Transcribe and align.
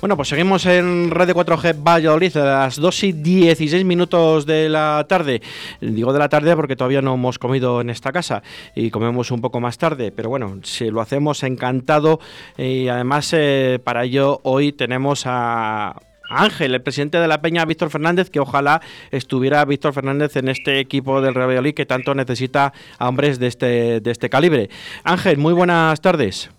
Bueno, 0.00 0.16
pues 0.16 0.28
seguimos 0.28 0.64
en 0.66 1.10
Red 1.10 1.26
de 1.26 1.34
4G 1.34 1.74
Valladolid 1.82 2.36
a 2.36 2.44
las 2.44 2.76
2 2.76 3.02
y 3.02 3.12
16 3.12 3.84
minutos 3.84 4.46
de 4.46 4.68
la 4.68 5.04
tarde. 5.08 5.42
Digo 5.80 6.12
de 6.12 6.20
la 6.20 6.28
tarde 6.28 6.54
porque 6.54 6.76
todavía 6.76 7.02
no 7.02 7.14
hemos 7.14 7.40
comido 7.40 7.80
en 7.80 7.90
esta 7.90 8.12
casa 8.12 8.44
y 8.76 8.90
comemos 8.90 9.32
un 9.32 9.40
poco 9.40 9.58
más 9.58 9.76
tarde, 9.76 10.12
pero 10.12 10.28
bueno, 10.28 10.60
si 10.62 10.88
lo 10.90 11.00
hacemos 11.00 11.42
encantado 11.42 12.20
y 12.56 12.86
además 12.86 13.32
eh, 13.32 13.80
para 13.82 14.04
ello 14.04 14.38
hoy 14.44 14.70
tenemos 14.70 15.24
a 15.26 16.00
Ángel, 16.30 16.74
el 16.74 16.82
presidente 16.82 17.18
de 17.18 17.26
la 17.26 17.40
Peña, 17.40 17.64
Víctor 17.64 17.90
Fernández, 17.90 18.30
que 18.30 18.38
ojalá 18.38 18.80
estuviera 19.10 19.64
Víctor 19.64 19.94
Fernández 19.94 20.36
en 20.36 20.48
este 20.48 20.78
equipo 20.78 21.20
del 21.20 21.34
Real 21.34 21.48
Valladolid 21.48 21.74
que 21.74 21.86
tanto 21.86 22.14
necesita 22.14 22.72
a 22.98 23.08
hombres 23.08 23.40
de 23.40 23.48
este, 23.48 24.00
de 24.00 24.10
este 24.12 24.30
calibre. 24.30 24.70
Ángel, 25.02 25.38
muy 25.38 25.54
buenas 25.54 26.00
tardes. 26.00 26.50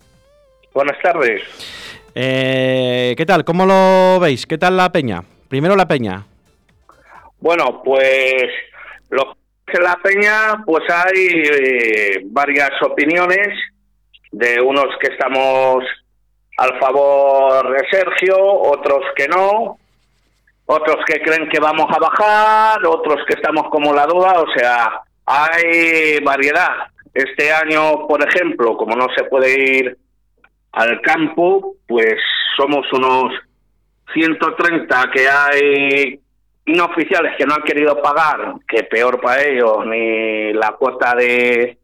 Buenas 0.74 0.98
tardes. 1.02 1.42
Eh, 2.16 3.14
¿Qué 3.18 3.26
tal? 3.26 3.44
¿Cómo 3.44 3.66
lo 3.66 4.20
veis? 4.20 4.46
¿Qué 4.46 4.58
tal 4.58 4.78
la 4.78 4.92
peña? 4.92 5.24
Primero 5.48 5.76
la 5.76 5.88
peña. 5.88 6.26
Bueno, 7.40 7.82
pues 7.84 8.48
lo 9.10 9.38
que 9.66 9.80
la 9.80 9.98
peña, 10.04 10.64
pues 10.66 10.84
hay 10.90 11.28
eh, 11.28 12.22
varias 12.26 12.72
opiniones 12.82 13.50
de 14.32 14.62
unos 14.62 14.88
que 15.00 15.14
estamos 15.14 15.84
al 16.58 16.80
favor 16.80 17.72
de 17.72 17.88
Sergio, 17.90 18.36
otros 18.38 19.02
que 19.16 19.28
no, 19.28 19.78
otros 20.66 20.98
que 21.08 21.22
creen 21.22 21.48
que 21.50 21.60
vamos 21.60 21.88
a 21.90 22.00
bajar, 22.00 22.86
otros 22.86 23.26
que 23.28 23.36
estamos 23.36 23.70
como 23.70 23.94
la 23.94 24.06
duda, 24.06 24.34
o 24.42 24.52
sea, 24.56 25.02
hay 25.26 26.20
variedad. 26.20 26.88
Este 27.14 27.52
año, 27.52 28.08
por 28.08 28.22
ejemplo, 28.28 28.76
como 28.78 28.96
no 28.96 29.08
se 29.16 29.24
puede 29.26 29.78
ir 29.78 29.98
al 30.72 31.02
campo, 31.02 31.76
pues 31.88 32.16
somos 32.58 32.86
unos 32.94 33.34
130 34.14 35.12
que 35.12 35.28
hay 35.28 36.20
inoficiales 36.66 37.34
que 37.38 37.46
no 37.46 37.56
han 37.56 37.64
querido 37.64 38.02
pagar, 38.02 38.56
que 38.68 38.84
peor 38.84 39.20
para 39.20 39.44
ellos, 39.44 39.86
ni 39.86 40.54
la 40.54 40.72
cuota 40.74 41.16
de, 41.16 41.78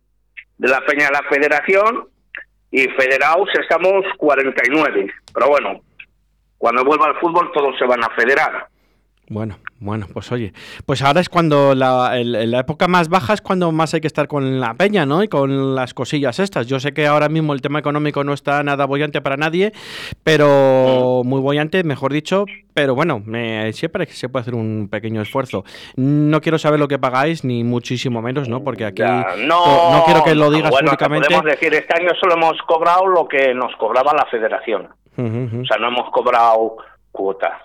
de 0.58 0.68
la 0.68 0.82
peña 0.82 1.08
de 1.08 1.14
la 1.14 1.24
federación, 1.30 2.08
y 2.72 2.88
federados 2.90 3.48
estamos 3.60 4.04
49. 4.18 5.14
Pero 5.34 5.48
bueno, 5.48 5.82
cuando 6.58 6.84
vuelva 6.84 7.08
al 7.08 7.20
fútbol 7.20 7.52
todos 7.54 7.78
se 7.78 7.86
van 7.86 8.04
a 8.04 8.10
federar. 8.10 8.68
Bueno, 9.28 9.58
bueno, 9.80 10.06
pues 10.14 10.32
oye, 10.32 10.54
pues 10.86 11.02
ahora 11.02 11.20
es 11.20 11.30
cuando 11.30 11.74
la, 11.74 12.16
la 12.24 12.60
época 12.60 12.88
más 12.88 13.10
baja 13.10 13.34
es 13.34 13.42
cuando 13.42 13.72
más 13.72 13.94
hay 13.96 14.02
que 14.02 14.08
estar 14.08 14.28
con 14.28 14.60
la 14.60 14.76
peña, 14.76 15.08
¿no? 15.08 15.24
Y 15.24 15.28
con 15.28 15.74
las 15.74 15.96
cosillas 15.96 16.38
estas. 16.38 16.68
Yo 16.68 16.80
sé 16.80 16.94
que 16.94 17.08
ahora 17.08 17.28
mismo 17.28 17.54
el 17.54 17.62
tema 17.62 17.80
económico 17.80 18.24
no 18.24 18.34
está 18.34 18.62
nada 18.62 18.86
bollante 18.86 19.22
para 19.22 19.36
nadie, 19.36 19.72
pero 20.24 21.24
muy 21.26 21.42
bollante, 21.42 21.84
mejor 21.84 22.14
dicho, 22.14 22.46
pero 22.76 22.94
bueno, 22.94 23.20
me, 23.26 23.74
siempre 23.74 24.06
se 24.06 24.30
puede 24.30 24.42
hacer 24.42 24.54
un 24.54 24.90
pequeño 24.92 25.24
esfuerzo. 25.24 25.64
No 25.96 26.40
quiero 26.40 26.60
saber 26.60 26.80
lo 26.80 26.88
que 26.88 27.00
pagáis, 27.00 27.44
ni 27.44 27.64
muchísimo 27.64 28.22
menos, 28.22 28.48
¿no? 28.48 28.64
Porque 28.64 28.86
aquí 28.86 29.02
no, 29.02 29.92
no, 29.92 30.04
quiero 30.06 30.24
que 30.24 30.36
lo 30.36 30.52
digas 30.52 30.70
bueno, 30.70 30.90
públicamente. 30.92 31.28
Podemos 31.30 31.46
decir, 31.46 31.74
este 31.74 32.00
año 32.00 32.12
solo 32.20 32.36
hemos 32.36 32.62
cobrado 32.68 33.08
lo 33.08 33.28
que 33.28 33.56
nos 33.56 33.76
cobraba 33.78 34.14
la 34.14 34.26
federación. 34.26 34.88
O 35.18 35.66
sea, 35.66 35.78
no 35.80 35.88
hemos 35.88 36.12
cobrado 36.12 36.78
cuota. 37.12 37.60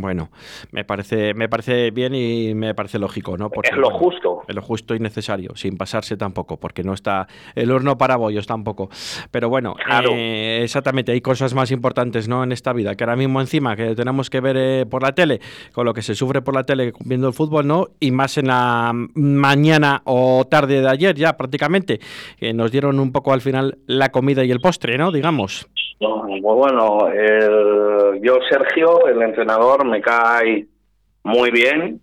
Bueno, 0.00 0.30
me 0.70 0.84
parece, 0.84 1.34
me 1.34 1.48
parece 1.48 1.90
bien 1.90 2.14
y 2.14 2.54
me 2.54 2.74
parece 2.74 2.98
lógico, 2.98 3.36
¿no? 3.36 3.50
Porque, 3.50 3.70
es 3.70 3.76
lo 3.76 3.90
justo. 3.90 4.42
Es 4.46 4.54
lo 4.54 4.62
justo 4.62 4.94
y 4.94 5.00
necesario, 5.00 5.56
sin 5.56 5.76
pasarse 5.76 6.16
tampoco, 6.16 6.58
porque 6.58 6.82
no 6.82 6.92
está 6.92 7.26
el 7.54 7.70
horno 7.70 7.98
para 7.98 8.16
bollos 8.16 8.46
tampoco. 8.46 8.88
Pero 9.30 9.48
bueno, 9.48 9.74
eh, 10.12 10.60
exactamente, 10.62 11.12
hay 11.12 11.20
cosas 11.20 11.54
más 11.54 11.70
importantes, 11.70 12.28
¿no? 12.28 12.44
En 12.44 12.52
esta 12.52 12.72
vida, 12.72 12.94
que 12.94 13.04
ahora 13.04 13.16
mismo 13.16 13.40
encima 13.40 13.76
que 13.76 13.94
tenemos 13.94 14.30
que 14.30 14.40
ver 14.40 14.56
eh, 14.56 14.86
por 14.86 15.02
la 15.02 15.12
tele, 15.12 15.40
con 15.72 15.84
lo 15.84 15.94
que 15.94 16.02
se 16.02 16.14
sufre 16.14 16.42
por 16.42 16.54
la 16.54 16.64
tele 16.64 16.92
viendo 17.04 17.28
el 17.28 17.34
fútbol, 17.34 17.66
¿no? 17.66 17.88
Y 18.00 18.10
más 18.10 18.38
en 18.38 18.46
la 18.46 18.92
mañana 19.14 20.02
o 20.04 20.46
tarde 20.48 20.80
de 20.80 20.88
ayer 20.88 21.14
ya 21.14 21.36
prácticamente, 21.36 22.00
que 22.38 22.52
nos 22.52 22.70
dieron 22.70 23.00
un 23.00 23.12
poco 23.12 23.32
al 23.32 23.40
final 23.40 23.78
la 23.86 24.10
comida 24.10 24.44
y 24.44 24.50
el 24.50 24.60
postre, 24.60 24.98
¿no? 24.98 25.12
Digamos. 25.12 25.68
Pues 25.98 26.40
bueno, 26.42 27.08
el, 27.08 28.20
yo 28.22 28.38
Sergio, 28.48 29.08
el 29.08 29.20
entrenador, 29.20 29.84
me 29.84 30.00
cae 30.00 30.66
muy 31.24 31.50
bien, 31.50 32.00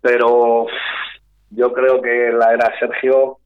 pero 0.00 0.66
yo 1.50 1.72
creo 1.72 2.00
que 2.00 2.30
la 2.32 2.52
era 2.52 2.78
Sergio, 2.78 3.38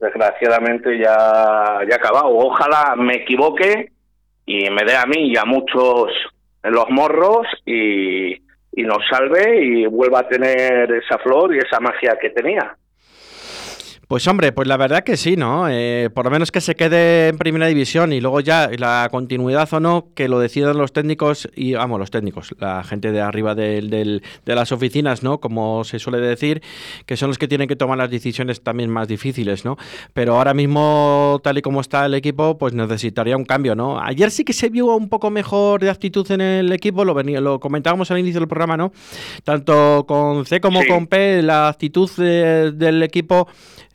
desgraciadamente, 0.00 0.98
ya, 0.98 1.80
ya 1.86 1.94
ha 1.94 1.96
acabado. 1.96 2.34
Ojalá 2.34 2.94
me 2.96 3.16
equivoque 3.16 3.92
y 4.46 4.70
me 4.70 4.84
dé 4.84 4.96
a 4.96 5.04
mí 5.04 5.32
y 5.32 5.36
a 5.36 5.44
muchos 5.44 6.10
en 6.62 6.72
los 6.72 6.88
morros 6.88 7.46
y, 7.66 8.32
y 8.32 8.82
nos 8.84 9.06
salve 9.10 9.64
y 9.64 9.86
vuelva 9.86 10.20
a 10.20 10.28
tener 10.28 10.90
esa 10.92 11.18
flor 11.18 11.54
y 11.54 11.58
esa 11.58 11.78
magia 11.78 12.16
que 12.18 12.30
tenía. 12.30 12.74
Pues 14.08 14.26
hombre, 14.26 14.52
pues 14.52 14.66
la 14.66 14.78
verdad 14.78 15.04
que 15.04 15.18
sí, 15.18 15.36
¿no? 15.36 15.68
Eh, 15.68 16.08
por 16.14 16.24
lo 16.24 16.30
menos 16.30 16.50
que 16.50 16.62
se 16.62 16.74
quede 16.74 17.28
en 17.28 17.36
primera 17.36 17.66
división 17.66 18.14
y 18.14 18.22
luego 18.22 18.40
ya 18.40 18.70
la 18.78 19.06
continuidad 19.10 19.68
o 19.74 19.80
no, 19.80 20.08
que 20.14 20.28
lo 20.28 20.40
decidan 20.40 20.78
los 20.78 20.94
técnicos 20.94 21.46
y, 21.54 21.74
vamos, 21.74 22.00
los 22.00 22.10
técnicos, 22.10 22.54
la 22.58 22.82
gente 22.84 23.12
de 23.12 23.20
arriba 23.20 23.54
del, 23.54 23.90
de 23.90 24.54
las 24.54 24.72
oficinas, 24.72 25.22
¿no? 25.22 25.40
Como 25.40 25.84
se 25.84 25.98
suele 25.98 26.20
decir, 26.20 26.62
que 27.04 27.18
son 27.18 27.28
los 27.28 27.36
que 27.36 27.48
tienen 27.48 27.68
que 27.68 27.76
tomar 27.76 27.98
las 27.98 28.10
decisiones 28.10 28.62
también 28.62 28.88
más 28.88 29.08
difíciles, 29.08 29.66
¿no? 29.66 29.76
Pero 30.14 30.38
ahora 30.38 30.54
mismo, 30.54 31.38
tal 31.44 31.58
y 31.58 31.60
como 31.60 31.82
está 31.82 32.06
el 32.06 32.14
equipo, 32.14 32.56
pues 32.56 32.72
necesitaría 32.72 33.36
un 33.36 33.44
cambio, 33.44 33.74
¿no? 33.74 34.00
Ayer 34.00 34.30
sí 34.30 34.42
que 34.42 34.54
se 34.54 34.70
vio 34.70 34.86
un 34.96 35.10
poco 35.10 35.28
mejor 35.28 35.82
de 35.82 35.90
actitud 35.90 36.26
en 36.30 36.40
el 36.40 36.72
equipo, 36.72 37.04
lo, 37.04 37.12
venía, 37.12 37.42
lo 37.42 37.60
comentábamos 37.60 38.10
al 38.10 38.20
inicio 38.20 38.40
del 38.40 38.48
programa, 38.48 38.78
¿no? 38.78 38.90
Tanto 39.44 40.06
con 40.08 40.46
C 40.46 40.62
como 40.62 40.80
con 40.86 41.08
P, 41.08 41.42
la 41.42 41.68
actitud 41.68 42.10
del 42.16 43.02
equipo 43.02 43.48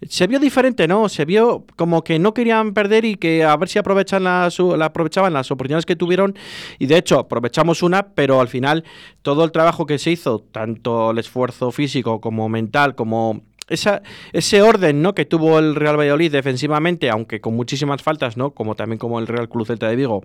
se 0.09 0.27
vio 0.27 0.39
diferente, 0.39 0.87
¿no? 0.87 1.09
Se 1.09 1.25
vio 1.25 1.65
como 1.75 2.03
que 2.03 2.19
no 2.19 2.33
querían 2.33 2.73
perder 2.73 3.05
y 3.05 3.15
que 3.15 3.43
a 3.43 3.55
ver 3.57 3.69
si 3.69 3.79
aprovechan 3.79 4.23
la, 4.23 4.49
aprovechaban 4.81 5.33
las 5.33 5.51
oportunidades 5.51 5.85
que 5.85 5.95
tuvieron. 5.95 6.35
Y 6.79 6.87
de 6.87 6.97
hecho, 6.97 7.19
aprovechamos 7.19 7.83
una, 7.83 8.07
pero 8.09 8.41
al 8.41 8.47
final 8.47 8.83
todo 9.21 9.43
el 9.43 9.51
trabajo 9.51 9.85
que 9.85 9.97
se 9.97 10.11
hizo, 10.11 10.39
tanto 10.39 11.11
el 11.11 11.17
esfuerzo 11.17 11.71
físico 11.71 12.21
como 12.21 12.49
mental, 12.49 12.95
como 12.95 13.41
esa, 13.69 14.01
ese 14.33 14.61
orden 14.61 15.01
¿no? 15.01 15.15
que 15.15 15.25
tuvo 15.25 15.59
el 15.59 15.75
Real 15.75 15.97
Valladolid 15.97 16.31
defensivamente, 16.31 17.09
aunque 17.09 17.41
con 17.41 17.55
muchísimas 17.55 18.01
faltas, 18.01 18.37
¿no? 18.37 18.51
como 18.51 18.75
también 18.75 18.99
como 18.99 19.19
el 19.19 19.27
Real 19.27 19.49
Cruz 19.49 19.67
de 19.67 19.95
Vigo. 19.95 20.23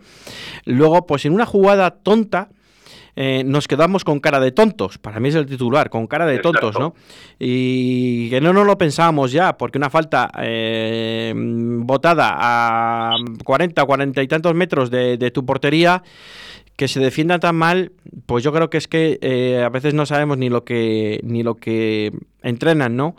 Luego, 0.65 1.07
pues 1.07 1.25
en 1.25 1.33
una 1.33 1.47
jugada 1.47 1.91
tonta, 1.91 2.51
eh, 3.21 3.43
nos 3.45 3.67
quedamos 3.67 4.05
con 4.05 4.21
cara 4.21 4.39
de 4.39 4.53
tontos. 4.53 4.97
Para 4.99 5.19
mí 5.19 5.29
es 5.29 5.35
el 5.35 5.45
titular, 5.45 5.91
con 5.91 6.07
cara 6.07 6.25
de 6.25 6.39
tontos, 6.39 6.79
¿no? 6.79 6.95
Y 7.37 8.31
que 8.31 8.41
no 8.41 8.53
nos 8.53 8.65
lo 8.65 8.79
pensábamos 8.79 9.33
ya, 9.33 9.59
porque 9.59 9.77
una 9.77 9.91
falta 9.91 10.31
eh, 10.41 11.33
botada 11.37 12.37
a 12.39 13.17
40, 13.45 13.85
40 13.85 14.23
y 14.23 14.29
tantos 14.29 14.55
metros 14.55 14.89
de, 14.93 15.33
tu 15.33 15.45
portería 15.45 16.05
que 16.77 16.87
se 16.87 17.01
defienda 17.01 17.41
tan 17.41 17.57
mal, 17.57 17.91
pues 18.27 18.45
yo 18.45 18.53
creo 18.53 18.71
que 18.71 18.79
es 18.79 18.87
que 18.87 19.19
eh, 19.21 19.65
a 19.65 19.69
veces 19.69 19.95
no 19.95 20.07
sabemos 20.07 20.39
ni 20.39 20.49
lo 20.49 20.65
que 20.65 21.19
ni 21.25 21.43
lo 21.43 21.57
que 21.57 22.13
entrenan, 22.45 22.95
¿no? 22.95 23.17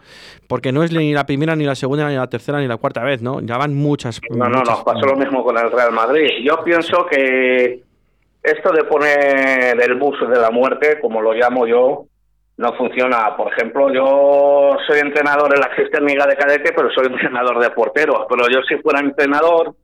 Porque 0.47 0.71
no 0.71 0.81
es 0.81 0.93
ni 0.93 1.11
la 1.11 1.25
primera, 1.25 1.57
ni 1.57 1.65
la 1.65 1.75
segunda, 1.75 2.07
ni 2.07 2.15
la 2.15 2.27
tercera, 2.27 2.61
ni 2.61 2.67
la 2.69 2.77
cuarta 2.77 3.03
vez, 3.03 3.21
¿no? 3.21 3.41
Ya 3.41 3.57
van 3.57 3.75
muchas. 3.75 4.21
No, 4.29 4.47
no, 4.47 4.63
no, 4.63 4.83
pasó 4.85 5.05
lo 5.05 5.17
mismo 5.17 5.43
con 5.43 5.57
el 5.57 5.69
Real 5.69 5.91
Madrid. 5.91 6.29
Yo 6.41 6.63
pienso 6.63 7.05
que 7.05 7.88
esto 8.43 8.71
de 8.71 8.83
poner 8.85 9.81
el 9.81 9.95
bus 9.95 10.17
de 10.21 10.39
la 10.39 10.49
muerte, 10.49 10.99
como 11.01 11.21
lo 11.21 11.33
llamo 11.33 11.67
yo, 11.67 12.05
no 12.57 12.73
funciona. 12.73 13.35
Por 13.35 13.51
ejemplo, 13.51 13.91
yo 13.93 14.77
soy 14.87 14.99
entrenador 14.99 15.53
en 15.53 15.61
la 15.61 15.75
Cisterniga 15.75 16.25
de 16.25 16.37
cadete, 16.37 16.71
pero 16.73 16.89
soy 16.91 17.07
entrenador 17.11 17.59
de 17.59 17.71
porteros. 17.71 18.25
Pero 18.29 18.45
yo 18.49 18.61
si 18.67 18.75
fuera 18.81 18.99
entrenador, 18.99 19.75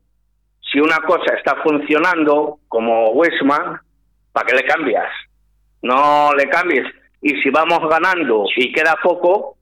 si 0.72 0.80
una 0.80 0.98
cosa 0.98 1.36
está 1.36 1.56
funcionando, 1.64 2.60
como 2.68 3.12
Wisman, 3.12 3.80
¿para 4.32 4.48
qué 4.48 4.56
le 4.56 4.66
cambias? 4.66 5.10
No 5.82 6.32
le 6.34 6.50
cambies. 6.50 6.86
Y 7.22 7.42
si 7.42 7.50
vamos 7.50 7.80
ganando 7.90 8.46
y 8.56 8.72
queda 8.72 8.98
poco, 9.02 9.58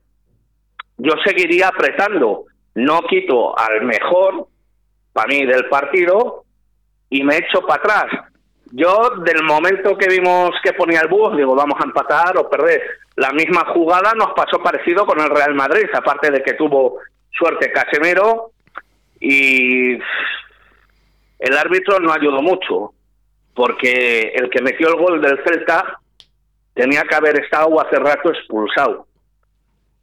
yo 0.97 1.13
seguiría 1.25 1.69
apretando. 1.69 2.45
No 2.75 3.01
quito 3.01 3.57
al 3.57 3.83
mejor, 3.85 4.47
para 5.13 5.27
mí, 5.27 5.45
del 5.45 5.67
partido 5.69 6.43
y 7.09 7.23
me 7.23 7.37
echo 7.37 7.61
para 7.67 7.81
atrás 7.83 8.32
yo, 8.75 9.11
del 9.23 9.43
momento 9.43 9.95
que 9.95 10.07
vimos 10.07 10.49
que 10.63 10.73
ponía 10.73 11.01
el 11.01 11.07
bus, 11.07 11.37
digo, 11.37 11.53
vamos 11.53 11.79
a 11.79 11.85
empatar 11.85 12.35
o 12.37 12.49
perder. 12.49 12.81
La 13.15 13.31
misma 13.31 13.65
jugada 13.71 14.13
nos 14.15 14.33
pasó 14.33 14.63
parecido 14.63 15.05
con 15.05 15.19
el 15.19 15.29
Real 15.29 15.53
Madrid, 15.53 15.85
aparte 15.93 16.31
de 16.31 16.41
que 16.41 16.53
tuvo 16.53 16.97
suerte 17.29 17.71
Casemiro 17.71 18.51
y 19.19 19.93
el 19.93 21.57
árbitro 21.57 21.99
no 21.99 22.11
ayudó 22.11 22.41
mucho, 22.41 22.93
porque 23.53 24.33
el 24.33 24.49
que 24.49 24.63
metió 24.63 24.87
el 24.87 24.95
gol 24.95 25.21
del 25.21 25.37
Celta 25.43 25.99
tenía 26.73 27.03
que 27.03 27.13
haber 27.13 27.39
estado 27.41 27.79
hace 27.79 27.97
rato 27.99 28.31
expulsado. 28.31 29.05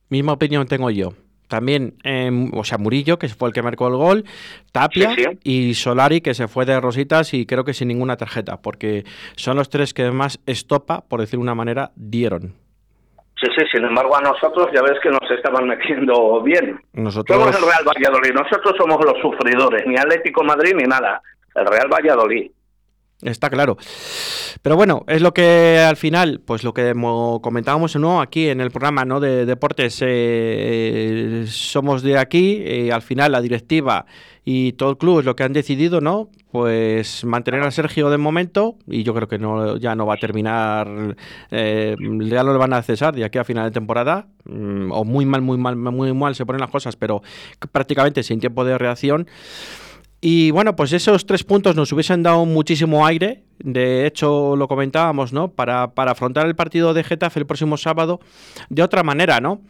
Misma 0.09 0.35
opinión 0.35 0.69
tengo 0.69 0.91
yo 0.91 1.13
también, 1.51 1.95
em, 2.05 2.51
o 2.55 2.65
sea, 2.65 2.79
Murillo, 2.79 3.19
que 3.19 3.29
fue 3.29 3.49
el 3.49 3.55
que 3.55 3.61
marcó 3.61 3.89
el 3.89 3.97
gol, 3.97 4.25
Tapia 4.73 5.15
y 5.45 5.75
Solari, 5.75 6.23
que 6.23 6.33
se 6.33 6.49
fue 6.49 6.65
de 6.65 6.81
rositas 6.81 7.35
y 7.35 7.45
creo 7.45 7.65
que 7.65 7.75
sin 7.75 7.89
ninguna 7.89 8.17
tarjeta, 8.17 8.63
porque 8.63 9.05
son 9.37 9.59
los 9.59 9.69
tres 9.69 9.93
que 9.93 10.11
más 10.11 10.41
estopa, 10.47 11.03
por 11.03 11.21
decir 11.21 11.39
una 11.39 11.55
manera, 11.55 11.91
dieron. 11.97 12.55
Sí, 13.41 13.49
sí, 13.57 13.65
sin 13.73 13.85
embargo 13.85 14.17
a 14.17 14.21
nosotros 14.21 14.69
ya 14.75 14.83
ves 14.83 14.99
que 15.03 15.11
nos 15.11 15.31
estaban 15.31 15.67
metiendo 15.67 16.43
bien. 16.43 16.81
Nosotros... 16.93 17.39
Somos 17.39 17.57
el 17.57 17.63
Real 17.63 17.85
Valladolid, 17.85 18.35
nosotros 18.35 18.75
somos 18.79 19.05
los 19.05 19.19
sufridores, 19.21 19.83
ni 19.87 19.97
Atlético 19.97 20.45
Madrid 20.45 20.75
ni 20.77 20.85
nada, 20.85 21.21
el 21.55 21.67
Real 21.67 21.89
Valladolid. 21.91 22.51
Está 23.23 23.51
claro. 23.51 23.77
Pero 24.63 24.77
bueno, 24.77 25.05
es 25.07 25.21
lo 25.21 25.35
que 25.35 25.79
al 25.79 25.97
final, 25.97 26.41
pues 26.45 26.65
lo 26.65 26.73
que 26.73 26.95
comentábamos 27.43 27.95
¿no? 27.97 28.21
aquí 28.21 28.49
en 28.49 28.61
el 28.61 28.71
programa 28.71 29.05
¿no? 29.05 29.21
de 29.21 29.45
deportes, 29.45 29.99
eh, 30.01 31.45
somos 31.47 32.03
de 32.03 32.17
aquí, 32.17 32.63
y 32.63 32.91
al 32.91 33.03
final 33.03 33.33
la 33.33 33.43
directiva 33.43 34.07
y 34.45 34.73
todo 34.73 34.91
el 34.91 34.97
club 34.97 35.21
es 35.21 35.27
lo 35.27 35.37
que 35.37 35.45
han 35.45 35.53
decidido, 35.53 36.01
¿no? 36.01 36.31
Pues 36.51 37.25
mantener 37.25 37.63
a 37.63 37.71
Sergio 37.71 38.11
de 38.11 38.19
momento 38.19 38.77
y 38.87 39.03
yo 39.03 39.15
creo 39.15 39.29
que 39.29 39.39
no 39.39 39.77
ya 39.77 39.95
no 39.95 40.07
va 40.07 40.15
a 40.15 40.17
terminar, 40.17 41.17
eh, 41.51 41.95
ya 41.99 42.43
no 42.43 42.53
le 42.53 42.59
van 42.59 42.73
a 42.73 42.83
cesar 42.83 43.15
de 43.15 43.25
aquí 43.25 43.39
a 43.39 43.45
final 43.45 43.67
de 43.67 43.71
temporada, 43.71 44.27
mm, 44.47 44.91
o 44.93 45.05
muy 45.05 45.27
mal, 45.27 45.43
muy 45.43 45.59
mal, 45.59 45.77
muy 45.77 46.13
mal 46.15 46.35
se 46.35 46.47
ponen 46.47 46.61
las 46.61 46.71
cosas, 46.71 46.97
pero 46.97 47.23
prácticamente 47.71 48.23
sin 48.23 48.41
tiempo 48.41 48.65
de 48.65 48.79
reacción. 48.79 49.29
Y 50.23 50.51
bueno, 50.51 50.77
pues 50.77 50.93
esos 50.93 51.25
tres 51.25 51.45
puntos 51.45 51.77
nos 51.77 51.91
hubiesen 51.93 52.23
dado 52.23 52.45
muchísimo 52.45 53.07
aire. 53.07 53.43
De 53.59 54.07
hecho, 54.07 54.55
lo 54.55 54.69
comentábamos, 54.69 55.33
¿no? 55.33 55.49
Para, 55.49 55.95
para, 55.95 56.13
afrontar 56.13 56.47
el 56.47 56.55
partido 56.55 56.93
de 56.93 57.05
Getafe 57.05 57.41
el 57.41 57.47
próximo 57.47 57.79
sábado 57.79 58.21
de 58.69 58.83
otra 58.83 59.03
manera, 59.03 59.41
¿no? 59.41 59.63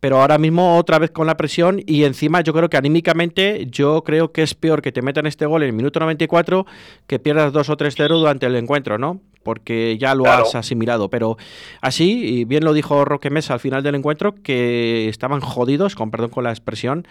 Pero 0.00 0.20
ahora 0.20 0.38
mismo 0.38 0.76
otra 0.76 0.98
vez 0.98 1.12
con 1.12 1.26
la 1.26 1.36
presión 1.36 1.80
y 1.86 2.02
encima 2.04 2.40
yo 2.40 2.52
creo 2.52 2.68
que 2.68 2.76
anímicamente 2.76 3.66
yo 3.70 4.02
creo 4.02 4.32
que 4.32 4.42
es 4.42 4.54
peor 4.54 4.82
que 4.82 4.92
te 4.92 5.02
metan 5.02 5.26
este 5.26 5.46
gol 5.46 5.62
en 5.62 5.68
el 5.68 5.74
minuto 5.74 6.00
94 6.00 6.66
que 7.06 7.18
pierdas 7.18 7.52
2 7.52 7.68
o 7.68 7.76
3-0 7.76 8.08
durante 8.08 8.46
el 8.46 8.56
encuentro, 8.56 8.98
¿no? 8.98 9.20
Porque 9.42 9.98
ya 9.98 10.14
lo 10.14 10.26
has 10.26 10.54
asimilado. 10.54 11.08
Pero 11.10 11.36
así, 11.80 12.40
y 12.40 12.44
bien 12.44 12.64
lo 12.64 12.72
dijo 12.72 13.04
Roque 13.04 13.30
Mesa 13.30 13.54
al 13.54 13.60
final 13.60 13.82
del 13.82 13.94
encuentro, 13.94 14.34
que 14.42 15.08
estaban 15.08 15.40
jodidos, 15.40 15.94
con 15.94 16.10
perdón 16.10 16.30
con 16.30 16.44
la 16.44 16.50
expresión, 16.50 17.06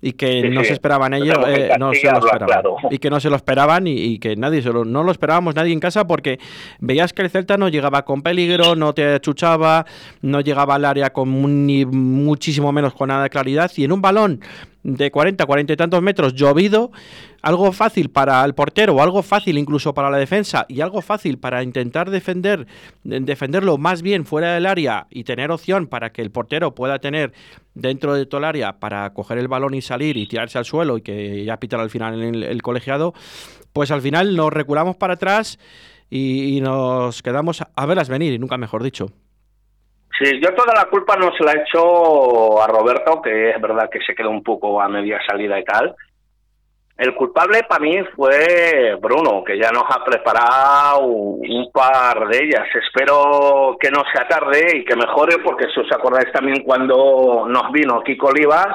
y 0.00 0.12
que 0.12 0.48
no 0.48 0.62
se 0.62 0.74
esperaban 0.74 1.12
ellos, 1.12 1.36
eh, 1.48 1.70
no 1.78 1.92
se 1.92 2.10
lo 2.10 2.18
esperaban. 2.18 2.62
Y 2.90 2.98
que 2.98 3.10
no 3.10 3.18
se 3.18 3.30
lo 3.30 3.36
esperaban 3.36 3.86
y, 3.86 4.18
que 4.18 4.36
nadie 4.36 4.62
se 4.62 4.72
lo, 4.72 4.84
no 4.84 5.02
lo 5.02 5.10
esperábamos 5.10 5.56
nadie 5.56 5.72
en 5.72 5.80
casa 5.80 6.06
porque 6.06 6.38
veías 6.78 7.12
que 7.12 7.22
el 7.22 7.30
Celta 7.30 7.56
no 7.56 7.68
llegaba 7.68 8.04
con 8.04 8.22
peligro, 8.22 8.76
no 8.76 8.94
te 8.94 9.14
achuchaba, 9.14 9.86
no 10.22 10.40
llegaba 10.40 10.76
al 10.76 10.84
área 10.84 11.10
con 11.10 11.66
ni 11.66 11.84
muchísimo 11.84 12.70
menos 12.70 12.94
con 12.94 13.08
nada 13.08 13.24
de 13.24 13.30
claridad 13.30 13.72
y 13.76 13.84
en 13.84 13.92
un 13.92 14.00
balón 14.00 14.40
de 14.84 15.10
40, 15.10 15.44
40 15.44 15.72
y 15.72 15.76
tantos 15.76 16.02
metros 16.02 16.34
llovido, 16.34 16.92
algo 17.42 17.72
fácil 17.72 18.10
para 18.10 18.44
el 18.44 18.54
portero, 18.54 19.00
algo 19.00 19.22
fácil 19.22 19.58
incluso 19.58 19.94
para 19.94 20.10
la 20.10 20.18
defensa 20.18 20.66
y 20.68 20.80
algo 20.80 21.00
fácil 21.02 21.38
para 21.38 21.62
intentar 21.62 22.10
defender 22.10 22.66
defenderlo 23.04 23.78
más 23.78 24.02
bien 24.02 24.24
fuera 24.24 24.54
del 24.54 24.66
área 24.66 25.06
y 25.10 25.24
tener 25.24 25.50
opción 25.50 25.86
para 25.86 26.10
que 26.10 26.22
el 26.22 26.30
portero 26.30 26.74
pueda 26.74 26.98
tener 26.98 27.32
dentro 27.74 28.14
de 28.14 28.26
todo 28.26 28.38
el 28.38 28.44
área 28.44 28.80
para 28.80 29.12
coger 29.12 29.38
el 29.38 29.48
balón 29.48 29.74
y 29.74 29.82
salir 29.82 30.16
y 30.16 30.26
tirarse 30.26 30.58
al 30.58 30.64
suelo 30.64 30.98
y 30.98 31.02
que 31.02 31.44
ya 31.44 31.58
pitar 31.58 31.80
al 31.80 31.90
final 31.90 32.20
el, 32.20 32.42
el 32.42 32.62
colegiado, 32.62 33.14
pues 33.72 33.90
al 33.90 34.02
final 34.02 34.34
nos 34.34 34.52
reculamos 34.52 34.96
para 34.96 35.14
atrás 35.14 35.58
y, 36.10 36.56
y 36.56 36.60
nos 36.60 37.22
quedamos 37.22 37.62
a 37.74 37.86
verlas 37.86 38.08
venir 38.08 38.32
y 38.32 38.38
nunca 38.38 38.56
mejor 38.56 38.82
dicho. 38.82 39.06
Sí, 40.18 40.40
yo 40.42 40.52
toda 40.52 40.74
la 40.74 40.86
culpa 40.86 41.16
no 41.16 41.30
se 41.36 41.44
la 41.44 41.52
he 41.52 41.62
hecho 41.62 42.60
a 42.60 42.66
Roberto, 42.66 43.22
que 43.22 43.50
es 43.50 43.60
verdad 43.60 43.88
que 43.88 44.00
se 44.04 44.16
quedó 44.16 44.30
un 44.30 44.42
poco 44.42 44.80
a 44.80 44.88
media 44.88 45.20
salida 45.24 45.60
y 45.60 45.64
tal. 45.64 45.94
El 46.98 47.14
culpable 47.14 47.62
para 47.68 47.80
mí 47.80 47.96
fue 48.16 48.96
Bruno, 49.00 49.44
que 49.44 49.56
ya 49.56 49.70
nos 49.70 49.84
ha 49.88 50.04
preparado 50.04 51.06
un 51.06 51.70
par 51.72 52.26
de 52.26 52.38
ellas. 52.44 52.66
Espero 52.74 53.76
que 53.78 53.88
no 53.88 54.02
sea 54.12 54.26
tarde 54.26 54.78
y 54.78 54.84
que 54.84 54.96
mejore, 54.96 55.38
porque 55.38 55.68
si 55.72 55.78
os 55.78 55.92
acordáis 55.92 56.32
también 56.32 56.64
cuando 56.64 57.46
nos 57.46 57.70
vino 57.70 58.02
Kiko 58.02 58.26
Olivas, 58.26 58.74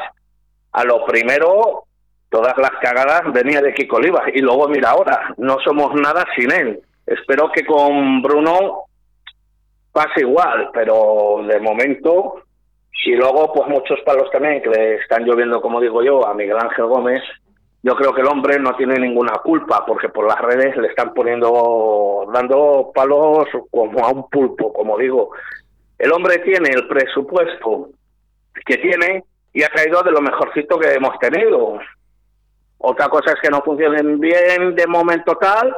a 0.72 0.84
lo 0.86 1.06
primero 1.06 1.84
todas 2.30 2.58
las 2.58 2.72
cagadas 2.82 3.24
venía 3.34 3.62
de 3.62 3.74
Kiko 3.74 3.98
Olivas. 3.98 4.24
Y 4.34 4.40
luego 4.40 4.70
mira 4.70 4.92
ahora, 4.92 5.34
no 5.36 5.58
somos 5.60 5.94
nada 5.94 6.26
sin 6.34 6.50
él. 6.50 6.80
Espero 7.06 7.52
que 7.52 7.66
con 7.66 8.22
Bruno 8.22 8.84
pasa 9.92 10.22
igual, 10.22 10.70
pero 10.74 11.42
de 11.46 11.60
momento, 11.60 12.36
y 13.06 13.16
luego 13.16 13.52
pues 13.52 13.68
muchos 13.68 14.00
palos 14.06 14.32
también 14.32 14.62
que 14.62 14.70
le 14.70 14.96
están 14.96 15.26
lloviendo, 15.26 15.62
como 15.62 15.82
digo 15.82 16.02
yo, 16.02 16.26
a 16.26 16.34
Miguel 16.34 16.58
Ángel 16.58 16.86
Gómez, 16.86 17.22
yo 17.84 17.96
creo 17.98 18.14
que 18.14 18.22
el 18.22 18.28
hombre 18.28 18.58
no 18.60 18.76
tiene 18.78 18.98
ninguna 18.98 19.34
culpa, 19.44 19.86
porque 19.86 20.08
por 20.08 20.26
las 20.26 20.40
redes 20.40 20.76
le 20.78 20.88
están 20.88 21.14
poniendo, 21.14 22.26
dando 22.34 22.92
palos 22.96 23.46
como 23.70 24.06
a 24.06 24.10
un 24.10 24.30
pulpo, 24.30 24.72
como 24.72 24.98
digo. 24.98 25.32
El 25.98 26.14
hombre 26.14 26.40
tiene 26.40 26.70
el 26.70 26.88
presupuesto 26.88 27.90
que 28.66 28.78
tiene 28.78 29.26
y 29.52 29.64
ha 29.64 29.70
caído 29.70 30.02
de 30.02 30.12
lo 30.12 30.22
mejorcito 30.22 30.80
que 30.80 30.94
hemos 30.94 31.20
tenido. 31.20 31.78
Otra 32.78 33.10
cosa 33.10 33.34
es 33.34 33.42
que 33.42 33.50
no 33.50 33.62
funcionen 33.62 34.18
bien 34.18 34.76
de 34.76 34.88
momento 34.88 35.36
tal, 35.36 35.76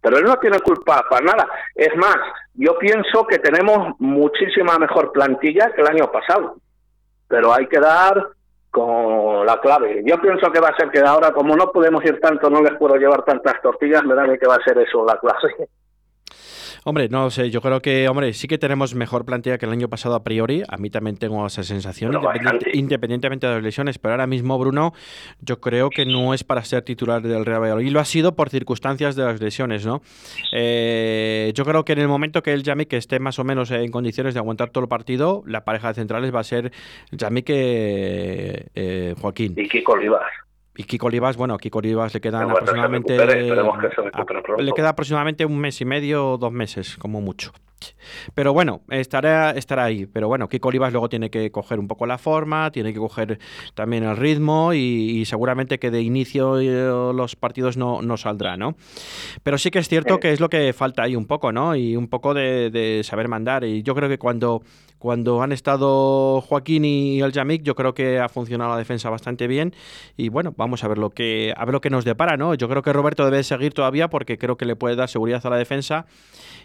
pero 0.00 0.16
él 0.16 0.24
no 0.24 0.38
tiene 0.38 0.60
culpa 0.60 1.04
para 1.10 1.26
nada. 1.26 1.46
Es 1.74 1.94
más, 1.96 2.16
yo 2.54 2.78
pienso 2.78 3.26
que 3.26 3.38
tenemos 3.38 3.94
muchísima 3.98 4.78
mejor 4.78 5.12
plantilla 5.12 5.70
que 5.72 5.82
el 5.82 5.88
año 5.88 6.10
pasado, 6.10 6.56
pero 7.28 7.52
hay 7.52 7.66
que 7.66 7.80
dar 7.80 8.30
con 8.74 9.46
la 9.46 9.60
clave. 9.60 10.02
Yo 10.04 10.20
pienso 10.20 10.50
que 10.50 10.58
va 10.58 10.70
a 10.70 10.76
ser 10.76 10.90
que 10.90 10.98
ahora, 10.98 11.30
como 11.30 11.54
no 11.54 11.70
podemos 11.70 12.04
ir 12.04 12.18
tanto, 12.18 12.50
no 12.50 12.60
les 12.60 12.76
puedo 12.76 12.96
llevar 12.96 13.24
tantas 13.24 13.62
tortillas, 13.62 14.04
me 14.04 14.16
da 14.16 14.24
que 14.36 14.48
va 14.48 14.56
a 14.56 14.64
ser 14.64 14.76
eso 14.78 15.06
la 15.06 15.16
clave. 15.16 15.68
Hombre, 16.86 17.08
no 17.08 17.30
sé, 17.30 17.50
yo 17.50 17.62
creo 17.62 17.80
que, 17.80 18.06
hombre, 18.10 18.34
sí 18.34 18.46
que 18.46 18.58
tenemos 18.58 18.94
mejor 18.94 19.24
plantilla 19.24 19.56
que 19.56 19.64
el 19.64 19.72
año 19.72 19.88
pasado 19.88 20.14
a 20.14 20.22
priori. 20.22 20.62
A 20.68 20.76
mí 20.76 20.90
también 20.90 21.16
tengo 21.16 21.46
esa 21.46 21.62
sensación, 21.62 22.14
independientemente 22.74 23.46
de 23.46 23.54
las 23.54 23.62
lesiones. 23.62 23.98
Pero 23.98 24.12
ahora 24.12 24.26
mismo, 24.26 24.58
Bruno, 24.58 24.92
yo 25.40 25.60
creo 25.60 25.88
que 25.88 26.04
no 26.04 26.34
es 26.34 26.44
para 26.44 26.62
ser 26.62 26.82
titular 26.82 27.22
del 27.22 27.46
Real 27.46 27.62
Valladolid. 27.62 27.86
Y 27.86 27.90
lo 27.90 28.00
ha 28.00 28.04
sido 28.04 28.36
por 28.36 28.50
circunstancias 28.50 29.16
de 29.16 29.24
las 29.24 29.40
lesiones, 29.40 29.86
¿no? 29.86 30.02
Eh, 30.52 31.52
yo 31.54 31.64
creo 31.64 31.86
que 31.86 31.94
en 31.94 32.00
el 32.00 32.08
momento 32.08 32.42
que 32.42 32.52
el 32.52 32.62
Yami 32.62 32.84
que 32.84 32.98
esté 32.98 33.18
más 33.18 33.38
o 33.38 33.44
menos 33.44 33.70
en 33.70 33.90
condiciones 33.90 34.34
de 34.34 34.40
aguantar 34.40 34.68
todo 34.68 34.84
el 34.84 34.88
partido, 34.88 35.42
la 35.46 35.64
pareja 35.64 35.88
de 35.88 35.94
centrales 35.94 36.34
va 36.34 36.40
a 36.40 36.44
ser 36.44 36.70
Yami 37.12 37.44
que 37.44 38.66
eh, 38.74 39.14
Joaquín. 39.18 39.54
Y 39.56 39.68
Kiko 39.68 39.92
Olivas. 39.92 40.43
Y 40.76 40.84
Kiko 40.84 41.06
Olivas, 41.06 41.36
bueno, 41.36 41.54
a 41.54 41.58
Kiko 41.58 41.78
Olivas 41.78 42.14
le 42.14 42.20
quedan 42.20 42.50
aproximadamente. 42.50 43.16
le 43.16 44.72
queda 44.74 44.88
aproximadamente 44.90 45.44
un 45.44 45.58
mes 45.58 45.80
y 45.80 45.84
medio 45.84 46.32
o 46.32 46.38
dos 46.38 46.52
meses, 46.52 46.96
como 46.96 47.20
mucho. 47.20 47.52
Pero 48.34 48.52
bueno, 48.52 48.82
estará, 48.90 49.50
estará 49.52 49.84
ahí. 49.84 50.06
Pero 50.06 50.28
bueno, 50.28 50.48
Kiko 50.48 50.68
Olivas 50.68 50.92
luego 50.92 51.08
tiene 51.08 51.30
que 51.30 51.50
coger 51.50 51.78
un 51.78 51.88
poco 51.88 52.06
la 52.06 52.18
forma, 52.18 52.70
tiene 52.70 52.92
que 52.92 52.98
coger 52.98 53.38
también 53.74 54.04
el 54.04 54.16
ritmo 54.16 54.72
y, 54.72 55.24
seguramente 55.26 55.78
que 55.78 55.90
de 55.90 56.02
inicio 56.02 56.60
eh, 56.60 57.12
los 57.14 57.36
partidos 57.36 57.76
no, 57.76 58.02
no 58.02 58.16
saldrá, 58.16 58.56
¿no? 58.56 58.76
Pero 59.42 59.58
sí 59.58 59.70
que 59.70 59.78
es 59.78 59.88
cierto 59.88 60.20
que 60.20 60.32
es 60.32 60.40
lo 60.40 60.48
que 60.48 60.72
falta 60.72 61.02
ahí 61.02 61.16
un 61.16 61.26
poco, 61.26 61.52
¿no? 61.52 61.76
Y 61.76 61.96
un 61.96 62.08
poco 62.08 62.34
de, 62.34 62.70
de 62.70 63.02
saber 63.04 63.28
mandar. 63.28 63.64
Y 63.64 63.82
yo 63.82 63.94
creo 63.94 64.08
que 64.08 64.18
cuando 64.18 64.62
cuando 65.04 65.42
han 65.42 65.52
estado 65.52 66.40
Joaquín 66.40 66.86
y 66.86 67.20
el 67.20 67.30
Yamik, 67.30 67.62
yo 67.62 67.74
creo 67.74 67.92
que 67.92 68.18
ha 68.20 68.30
funcionado 68.30 68.70
la 68.70 68.78
defensa 68.78 69.10
bastante 69.10 69.46
bien. 69.46 69.74
Y 70.16 70.30
bueno, 70.30 70.54
vamos 70.56 70.82
a 70.82 70.88
ver 70.88 70.96
lo 70.96 71.10
que, 71.10 71.52
a 71.54 71.62
ver 71.66 71.74
lo 71.74 71.82
que 71.82 71.90
nos 71.90 72.06
depara, 72.06 72.38
¿no? 72.38 72.54
Yo 72.54 72.70
creo 72.70 72.80
que 72.80 72.90
Roberto 72.90 73.22
debe 73.26 73.42
seguir 73.42 73.74
todavía 73.74 74.08
porque 74.08 74.38
creo 74.38 74.56
que 74.56 74.64
le 74.64 74.76
puede 74.76 74.96
dar 74.96 75.10
seguridad 75.10 75.44
a 75.44 75.50
la 75.50 75.58
defensa. 75.58 76.06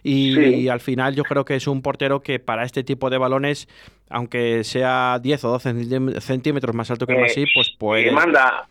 Y, 0.04 0.70
al 0.70 0.80
final 0.80 1.09
yo 1.16 1.24
creo 1.24 1.46
que 1.46 1.56
es 1.56 1.68
un 1.68 1.82
portero 1.82 2.22
que 2.22 2.40
para 2.40 2.64
este 2.64 2.84
tipo 2.84 3.10
de 3.10 3.18
balones, 3.18 3.68
aunque 4.10 4.64
sea 4.64 5.20
10 5.22 5.44
o 5.46 5.50
12 5.50 6.22
centímetros 6.22 6.76
más 6.76 6.92
alto 6.92 7.06
que 7.06 7.18
Masí, 7.18 7.46
pues 7.54 7.72
puede... 7.78 8.08
Y 8.08 8.12
manda, 8.12 8.68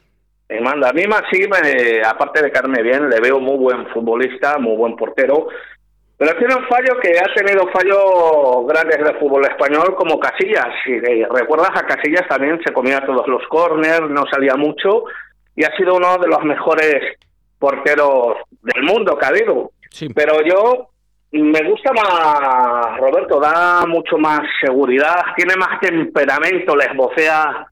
y 0.49 0.63
manda. 0.63 0.91
A 0.91 0.93
mí 0.93 1.03
Masí, 1.07 1.45
aparte 2.05 2.43
de 2.43 2.51
carne 2.51 2.83
bien, 2.83 3.09
le 3.09 3.21
veo 3.21 3.41
muy 3.41 3.57
buen 3.57 3.87
futbolista, 3.89 4.59
muy 4.59 4.77
buen 4.77 4.97
portero. 4.97 5.49
Pero 6.17 6.37
tiene 6.37 6.57
un 6.57 6.67
fallo 6.67 6.99
que 7.01 7.11
ha 7.17 7.33
tenido 7.33 7.69
fallos 7.69 8.67
grandes 8.67 8.99
del 8.99 9.17
fútbol 9.21 9.45
español 9.45 9.95
como 9.95 10.19
Casillas. 10.19 10.67
Si 10.85 10.99
recuerdas 10.99 11.71
a 11.75 11.87
Casillas 11.87 12.27
también 12.29 12.61
se 12.67 12.73
comía 12.73 13.07
todos 13.07 13.29
los 13.29 13.47
corners, 13.47 14.11
no 14.11 14.25
salía 14.29 14.57
mucho 14.57 15.05
y 15.55 15.63
ha 15.63 15.77
sido 15.77 15.95
uno 15.95 16.19
de 16.19 16.27
los 16.27 16.43
mejores 16.43 17.19
porteros 17.61 18.37
del 18.63 18.83
mundo 18.83 19.17
que 19.17 19.27
ha 19.27 19.29
habido. 19.29 19.71
Pero 20.15 20.43
yo 20.45 20.91
me 21.33 21.63
gusta 21.69 21.93
más, 21.93 22.99
Roberto, 22.99 23.39
da 23.39 23.85
mucho 23.87 24.17
más 24.17 24.41
seguridad, 24.61 25.35
tiene 25.37 25.57
más 25.57 25.79
temperamento, 25.81 26.75
les 26.75 26.95
vocea, 26.97 27.67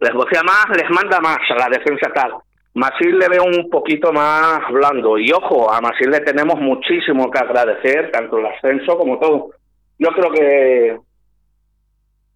les 0.00 0.12
vocea 0.12 0.42
más, 0.42 0.66
les 0.76 0.88
manda 0.90 1.20
más 1.20 1.38
a 1.50 1.54
la 1.54 1.68
defensa 1.68 2.10
tal. 2.14 2.34
Masil 2.74 3.18
le 3.18 3.28
veo 3.28 3.44
un 3.44 3.68
poquito 3.68 4.12
más 4.12 4.60
blando. 4.70 5.18
Y 5.18 5.30
ojo, 5.32 5.70
a 5.70 5.80
Masil 5.80 6.10
le 6.10 6.20
tenemos 6.20 6.58
muchísimo 6.58 7.30
que 7.30 7.38
agradecer, 7.38 8.10
tanto 8.10 8.38
el 8.38 8.46
ascenso 8.46 8.96
como 8.96 9.18
todo. 9.18 9.50
Yo 9.98 10.08
creo 10.10 10.32
que 10.32 10.98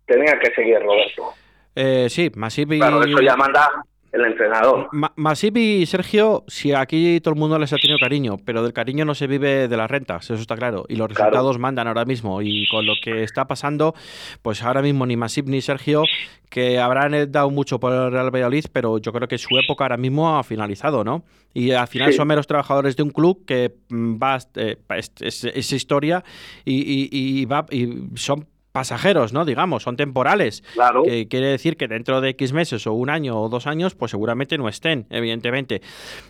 tenía 0.06 0.38
que 0.38 0.54
seguir 0.54 0.80
Roberto. 0.80 1.33
Eh, 1.75 2.09
sí, 2.11 2.30
Masip 2.35 2.73
y... 2.73 2.78
Claro, 2.78 3.02
eso 3.02 3.21
ya 3.21 3.37
manda 3.37 3.71
el 4.17 4.25
entrenador. 4.25 4.89
Masip 5.17 5.57
y 5.57 5.87
Sergio, 5.87 6.45
si 6.49 6.73
aquí 6.73 7.21
todo 7.21 7.35
el 7.35 7.41
mundo 7.41 7.59
les 7.59 7.73
ha 7.73 7.77
tenido 7.77 7.99
cariño, 7.99 8.39
pero 8.45 8.63
del 8.63 8.73
cariño 8.73 9.05
no 9.05 9.15
se 9.15 9.27
vive 9.27 9.69
de 9.69 9.77
las 9.77 9.91
rentas, 9.91 10.25
eso 10.25 10.41
está 10.41 10.57
claro. 10.57 10.85
Y 10.89 10.97
los 10.97 11.09
resultados 11.09 11.59
mandan 11.59 11.87
ahora 11.87 12.05
mismo. 12.05 12.43
Y 12.43 12.67
con 12.69 12.87
lo 12.87 12.95
que 13.03 13.23
está 13.23 13.47
pasando, 13.47 13.95
pues 14.43 14.63
ahora 14.63 14.83
mismo 14.83 15.07
ni 15.07 15.17
Masip 15.17 15.47
ni 15.47 15.61
Sergio, 15.61 16.05
que 16.49 16.79
habrán 16.79 17.31
dado 17.31 17.51
mucho 17.51 17.79
por 17.79 17.93
el 17.93 18.11
Real 18.11 18.35
Valladolid, 18.35 18.67
pero 18.73 18.99
yo 18.99 19.13
creo 19.13 19.29
que 19.29 19.39
su 19.39 19.59
época 19.59 19.85
ahora 19.85 19.97
mismo 19.97 20.39
ha 20.39 20.45
finalizado, 20.45 21.05
¿no? 21.05 21.25
Y 21.53 21.73
al 21.73 21.89
final 21.89 22.13
son 22.13 22.29
meros 22.29 22.47
trabajadores 22.47 22.97
de 22.97 23.03
un 23.03 23.11
club 23.11 23.45
que 23.47 23.75
mm, 23.89 24.17
va, 24.23 24.39
eh, 24.55 24.77
es, 24.91 25.45
es, 25.45 25.73
historia 25.73 26.23
y, 26.65 27.09
y, 27.11 27.45
va, 27.47 27.67
y 27.71 27.89
son 28.15 28.47
pasajeros, 28.76 29.33
¿no? 29.33 29.47
Digamos, 29.47 29.85
son 29.85 29.97
temporales. 29.97 30.62
Claro. 30.75 31.02
Que 31.02 31.28
quiere 31.28 31.47
decir 31.47 31.78
que 31.78 31.88
dentro 31.88 32.21
de 32.21 32.28
X 32.30 32.52
meses 32.52 32.87
o 32.87 32.92
un 32.92 33.09
año 33.09 33.40
o 33.40 33.49
dos 33.49 33.66
años, 33.66 33.95
pues 33.95 34.11
seguramente 34.11 34.59
no 34.59 34.68
estén, 34.68 35.06
evidentemente. 35.09 35.80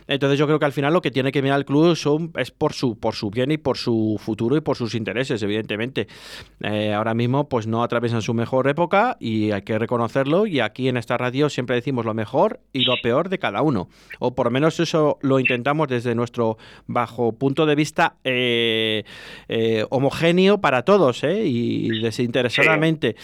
Entonces 0.07 0.39
yo 0.39 0.45
creo 0.45 0.57
que 0.57 0.63
al 0.63 0.71
final 0.71 0.93
lo 0.93 1.01
que 1.01 1.11
tiene 1.11 1.33
que 1.33 1.41
mirar 1.41 1.59
el 1.59 1.65
club 1.65 1.93
son, 1.97 2.31
es 2.37 2.51
por 2.51 2.71
su, 2.71 2.97
por 2.97 3.15
su 3.15 3.31
bien 3.31 3.51
y 3.51 3.57
por 3.57 3.77
su 3.77 4.17
futuro 4.17 4.55
y 4.55 4.61
por 4.61 4.77
sus 4.77 4.95
intereses, 4.95 5.43
evidentemente. 5.43 6.07
Eh, 6.61 6.93
ahora 6.93 7.13
mismo, 7.13 7.49
pues 7.49 7.67
no 7.67 7.83
atraviesan 7.83 8.21
su 8.21 8.33
mejor 8.33 8.69
época 8.69 9.17
y 9.19 9.51
hay 9.51 9.63
que 9.63 9.77
reconocerlo. 9.77 10.47
Y 10.47 10.61
aquí 10.61 10.87
en 10.87 10.95
esta 10.95 11.17
radio 11.17 11.49
siempre 11.49 11.75
decimos 11.75 12.05
lo 12.05 12.13
mejor 12.13 12.61
y 12.71 12.85
lo 12.85 12.95
peor 13.03 13.27
de 13.27 13.39
cada 13.39 13.61
uno. 13.61 13.89
O 14.19 14.35
por 14.35 14.45
lo 14.45 14.51
menos 14.51 14.79
eso 14.79 15.17
lo 15.21 15.41
intentamos 15.41 15.89
desde 15.89 16.15
nuestro 16.15 16.57
bajo 16.85 17.33
punto 17.33 17.65
de 17.65 17.75
vista 17.75 18.15
eh, 18.23 19.03
eh, 19.49 19.85
homogéneo 19.89 20.61
para 20.61 20.83
todos, 20.83 21.25
¿eh? 21.25 21.43
Y 21.45 21.99
desinteresado 21.99 22.36
interesadamente. 22.37 23.15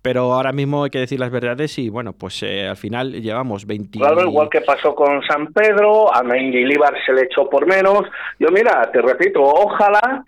Pero 0.00 0.32
ahora 0.32 0.52
mismo 0.52 0.84
hay 0.84 0.90
que 0.90 1.00
decir 1.00 1.18
las 1.18 1.30
verdades 1.30 1.76
y 1.78 1.88
bueno, 1.88 2.12
pues 2.12 2.42
eh, 2.42 2.68
al 2.68 2.76
final 2.76 3.20
llevamos 3.20 3.66
20... 3.66 3.98
Claro, 3.98 4.22
igual 4.22 4.48
que 4.48 4.60
pasó 4.60 4.94
con 4.94 5.22
San 5.22 5.52
Pedro, 5.52 6.14
a 6.14 6.22
Líbar 6.22 6.94
se 7.04 7.12
le 7.12 7.22
echó 7.22 7.48
por 7.50 7.66
menos. 7.66 8.02
Yo 8.38 8.48
mira, 8.50 8.88
te 8.92 9.02
repito, 9.02 9.42
ojalá 9.42 10.24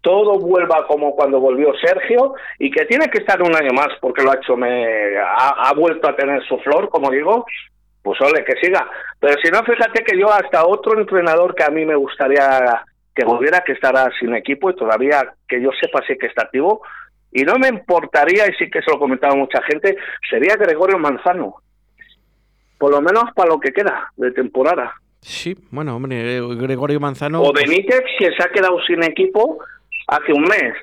todo 0.00 0.38
vuelva 0.38 0.86
como 0.86 1.14
cuando 1.14 1.38
volvió 1.38 1.72
Sergio 1.84 2.34
y 2.58 2.70
que 2.70 2.86
tiene 2.86 3.08
que 3.08 3.18
estar 3.18 3.42
un 3.42 3.54
año 3.54 3.72
más 3.74 3.88
porque 4.00 4.22
lo 4.22 4.32
ha 4.32 4.36
hecho, 4.36 4.56
me 4.56 5.18
ha, 5.18 5.72
vuelto 5.76 6.08
a 6.08 6.16
tener 6.16 6.42
su 6.46 6.56
flor, 6.58 6.88
como 6.88 7.10
digo, 7.10 7.44
pues 8.02 8.18
ole, 8.22 8.42
que 8.44 8.58
siga. 8.62 8.88
Pero 9.18 9.34
si 9.42 9.50
no, 9.50 9.62
fíjate 9.62 10.02
que 10.02 10.18
yo 10.18 10.32
hasta 10.32 10.66
otro 10.66 10.98
entrenador 10.98 11.54
que 11.54 11.64
a 11.64 11.70
mí 11.70 11.84
me 11.84 11.94
gustaría 11.94 12.84
que 13.14 13.24
volviera, 13.24 13.60
que 13.60 13.72
estará 13.72 14.08
sin 14.18 14.34
equipo 14.34 14.70
y 14.70 14.76
todavía 14.76 15.34
que 15.46 15.60
yo 15.60 15.70
sepa 15.78 16.00
si 16.06 16.16
que 16.16 16.28
está 16.28 16.44
activo, 16.44 16.80
y 17.32 17.42
no 17.42 17.54
me 17.58 17.68
importaría, 17.68 18.46
y 18.48 18.54
sí 18.54 18.70
que 18.70 18.82
se 18.82 18.90
lo 18.90 18.98
comentaba 18.98 19.34
mucha 19.34 19.62
gente, 19.62 19.96
sería 20.28 20.56
Gregorio 20.56 20.98
Manzano. 20.98 21.56
Por 22.78 22.90
lo 22.90 23.00
menos 23.00 23.24
para 23.34 23.50
lo 23.50 23.60
que 23.60 23.72
queda 23.72 24.10
de 24.16 24.32
temporada. 24.32 24.94
Sí, 25.20 25.56
bueno, 25.70 25.96
hombre, 25.96 26.40
Gregorio 26.56 26.98
Manzano. 26.98 27.42
O 27.42 27.52
Benítez, 27.52 28.02
si 28.18 28.24
se 28.24 28.42
ha 28.42 28.50
quedado 28.50 28.80
sin 28.86 29.02
equipo 29.02 29.58
hace 30.08 30.32
un 30.32 30.42
mes. 30.42 30.74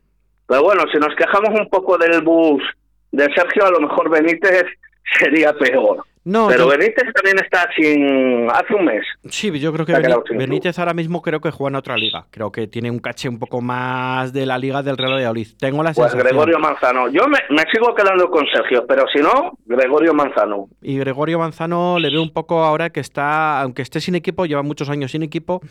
Pero 0.48 0.64
bueno, 0.64 0.84
si 0.92 0.98
nos 1.00 1.14
quejamos 1.16 1.60
un 1.60 1.68
poco 1.70 1.98
del 1.98 2.22
bus 2.22 2.64
de 3.12 3.26
Sergio, 3.34 3.66
a 3.66 3.72
lo 3.72 3.82
mejor 3.82 4.10
Benítez 4.10 4.66
sería 5.20 5.54
peor. 5.54 6.04
No, 6.28 6.50
pero 6.50 6.68
Benítez 6.68 7.06
también 7.14 7.40
está 7.40 7.70
sin 7.74 8.52
hace 8.52 8.76
un 8.76 8.84
mes. 8.84 9.06
Sí, 9.30 9.50
yo 9.62 9.72
creo 9.72 9.86
que 9.86 9.94
Benítez, 10.36 10.78
ahora 10.78 10.94
mismo 10.94 11.22
creo 11.22 11.40
que 11.40 11.52
juega 11.52 11.70
en 11.70 11.76
otra 11.78 11.96
liga. 11.96 12.26
Creo 12.32 12.52
que 12.52 12.68
tiene 12.68 12.92
un 12.92 13.00
caché 13.00 13.30
un 13.30 13.40
poco 13.40 13.62
más 13.62 14.34
de 14.34 14.46
la 14.46 14.58
liga 14.58 14.84
del 14.84 14.98
Real 14.98 15.14
Valladolid. 15.14 15.48
Tengo 15.58 15.84
la 15.84 15.94
pues 15.94 16.14
Gregorio 16.14 16.60
Manzano. 16.60 17.08
Yo 17.08 17.30
me, 17.30 17.38
sigo 17.72 17.96
quedando 17.96 18.30
con 18.30 18.46
Sergio, 18.54 18.86
pero 18.86 19.06
si 19.08 19.22
no, 19.22 19.58
Gregorio 19.66 20.14
Manzano. 20.14 20.68
Y 20.82 20.98
Gregorio 20.98 21.40
Manzano 21.40 21.98
le 21.98 22.10
veo 22.10 22.22
un 22.22 22.34
poco 22.34 22.62
ahora 22.62 22.90
que 22.90 23.00
está, 23.00 23.62
aunque 23.62 23.82
esté 23.82 24.02
sin 24.02 24.16
equipo, 24.16 24.46
lleva 24.46 24.64
muchos 24.64 24.90
años 24.90 25.12
sin 25.12 25.24
equipo, 25.24 25.62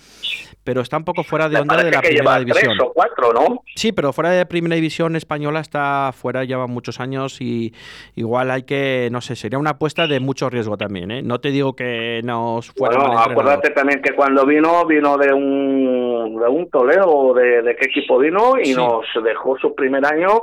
pero 0.64 0.80
está 0.80 0.96
un 0.96 1.04
poco 1.04 1.22
fuera 1.22 1.50
de 1.50 1.60
onda 1.60 1.76
de 1.76 1.90
la 1.90 2.00
primera 2.00 2.38
división. 2.38 2.80
o 2.80 2.94
cuatro, 2.94 3.34
¿no? 3.34 3.62
Sí, 3.74 3.92
pero 3.92 4.14
fuera 4.14 4.30
de 4.30 4.46
primera 4.46 4.74
división 4.74 5.16
española 5.16 5.60
está 5.60 6.12
fuera, 6.14 6.44
lleva 6.44 6.66
muchos 6.66 6.98
años 6.98 7.42
y 7.42 7.74
igual 8.14 8.50
hay 8.50 8.62
que, 8.62 9.10
no 9.12 9.20
sé, 9.20 9.36
sería 9.36 9.58
una 9.58 9.72
apuesta 9.72 10.06
de 10.06 10.18
mucho 10.46 10.50
riesgo 10.50 10.76
también, 10.76 11.10
¿eh? 11.10 11.22
No 11.22 11.40
te 11.40 11.50
digo 11.50 11.74
que 11.74 12.20
nos 12.24 12.70
fuera 12.72 12.98
bueno, 12.98 13.18
acuérdate 13.18 13.70
también 13.70 14.00
que 14.00 14.14
cuando 14.14 14.46
vino, 14.46 14.84
vino 14.86 15.16
de 15.16 15.32
un, 15.32 16.36
de 16.40 16.48
un 16.48 16.70
Toledo, 16.70 17.34
de, 17.34 17.62
de 17.62 17.76
qué 17.76 17.86
equipo 17.86 18.18
vino, 18.18 18.54
y 18.62 18.74
nos 18.74 19.04
dejó 19.22 19.58
su 19.58 19.74
primer 19.74 20.04
año, 20.04 20.42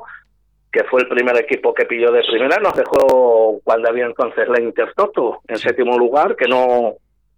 que 0.71 0.83
fue 0.85 1.01
el 1.01 1.07
primer 1.07 1.37
equipo 1.37 1.73
que 1.73 1.85
pilló 1.85 2.11
de 2.11 2.21
primera, 2.23 2.57
nos 2.57 2.75
dejó 2.75 3.59
cuando 3.63 3.89
había 3.89 4.05
entonces 4.05 4.47
la 4.47 4.61
Intertoto, 4.61 5.39
en 5.47 5.57
séptimo 5.57 5.97
lugar, 5.97 6.35
que 6.35 6.47
no, 6.47 6.93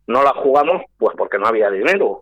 no 0.07 0.23
la 0.23 0.31
jugamos, 0.31 0.83
pues 0.97 1.15
porque 1.17 1.37
no 1.37 1.47
había 1.47 1.69
dinero. 1.69 2.21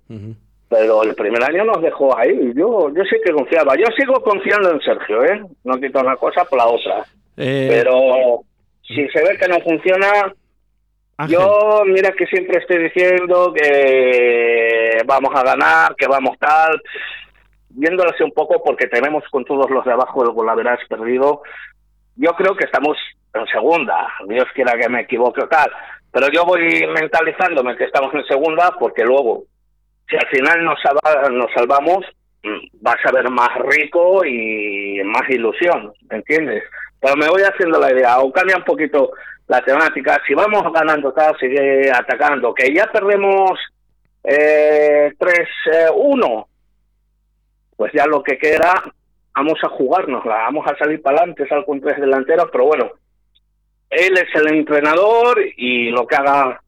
Pero 0.70 1.04
el 1.04 1.14
primer 1.14 1.44
año 1.44 1.66
nos 1.66 1.82
dejó 1.84 2.18
ahí. 2.18 2.52
Yo, 2.56 2.90
yo 2.90 3.04
sí 3.04 3.18
que 3.24 3.32
confiaba. 3.32 3.76
Yo 3.76 3.86
sigo 3.96 4.20
confiando 4.24 4.72
en 4.72 4.80
Sergio, 4.82 5.24
¿eh? 5.24 5.40
No 5.64 5.80
quito 5.80 6.00
una 6.00 6.16
cosa 6.16 6.46
por 6.46 6.58
la 6.58 6.66
otra. 6.66 7.06
Eh, 7.38 7.68
Pero 7.70 8.42
si 8.88 9.08
se 9.10 9.24
ve 9.24 9.38
que 9.38 9.48
no 9.48 9.60
funciona, 9.62 10.34
yo, 11.28 11.84
mira 11.86 12.12
que 12.12 12.26
siempre 12.26 12.60
estoy 12.60 12.84
diciendo 12.84 13.54
que 13.54 14.98
vamos 15.06 15.32
a 15.36 15.44
ganar, 15.44 15.96
que 15.96 16.08
vamos 16.08 16.38
tal, 16.40 16.82
viéndolo 17.70 18.10
así 18.10 18.24
un 18.24 18.32
poco 18.32 18.62
porque 18.64 18.88
tenemos 18.88 19.24
con 19.30 19.46
todos 19.46 19.70
los 19.70 19.86
de 19.86 19.94
abajo 19.94 20.24
el 20.24 20.32
golaveras 20.32 20.80
perdido. 20.90 21.42
Yo 22.16 22.32
creo 22.32 22.56
que 22.56 22.66
estamos 22.66 22.98
en 23.34 23.46
segunda, 23.48 24.08
Dios 24.28 24.46
quiera 24.54 24.78
que 24.78 24.90
me 24.90 25.02
equivoque 25.02 25.44
o 25.44 25.48
tal, 25.48 25.72
pero 26.12 26.28
yo 26.32 26.46
voy 26.46 26.86
mentalizándome 26.88 27.76
que 27.78 27.86
estamos 27.86 28.14
en 28.14 28.26
segunda 28.26 28.76
porque 28.80 29.04
luego, 29.04 29.44
si 30.08 30.16
al 30.16 30.28
final 30.28 30.64
nos, 30.64 30.80
nos 31.32 31.52
salvamos, 31.54 32.06
mm, 32.44 32.82
vas 32.82 32.98
a 33.06 33.12
ver 33.12 33.30
más 33.30 33.56
rico 33.60 34.26
y 34.26 35.02
más 35.06 35.28
ilusión, 35.30 35.94
¿entiendes? 36.10 36.64
Pero 37.04 37.18
me 37.18 37.28
voy 37.28 37.42
haciendo 37.42 37.78
la 37.80 37.92
idea, 37.92 38.18
o 38.20 38.32
cambia 38.32 38.56
un 38.56 38.64
poquito 38.64 39.12
la 39.50 39.60
temática, 39.62 40.22
si 40.26 40.34
vamos 40.34 40.64
ganando 40.72 41.12
tal, 41.12 41.38
sigue 41.38 41.92
atacando, 41.92 42.54
que 42.54 42.74
ya 42.74 42.90
perdemos 42.94 43.60
eh, 44.24 45.12
3-1, 45.20 46.46
pues 47.76 47.92
ya 47.92 48.06
lo 48.06 48.24
que 48.24 48.38
queda, 48.38 48.82
vamos 49.36 49.60
a 49.64 49.68
jugárnosla, 49.68 50.34
vamos 50.34 50.66
a 50.66 50.78
salir 50.78 51.02
para 51.02 51.18
adelante, 51.18 51.46
sal 51.50 51.66
con 51.66 51.82
tres 51.82 52.00
delanteros, 52.00 52.48
pero 52.54 52.68
bueno, 52.68 52.92
él 53.90 54.18
es 54.18 54.34
el 54.36 54.56
entrenador 54.56 55.42
y 55.58 55.90
lo 55.90 56.08
que 56.08 56.16
haga, 56.16 56.62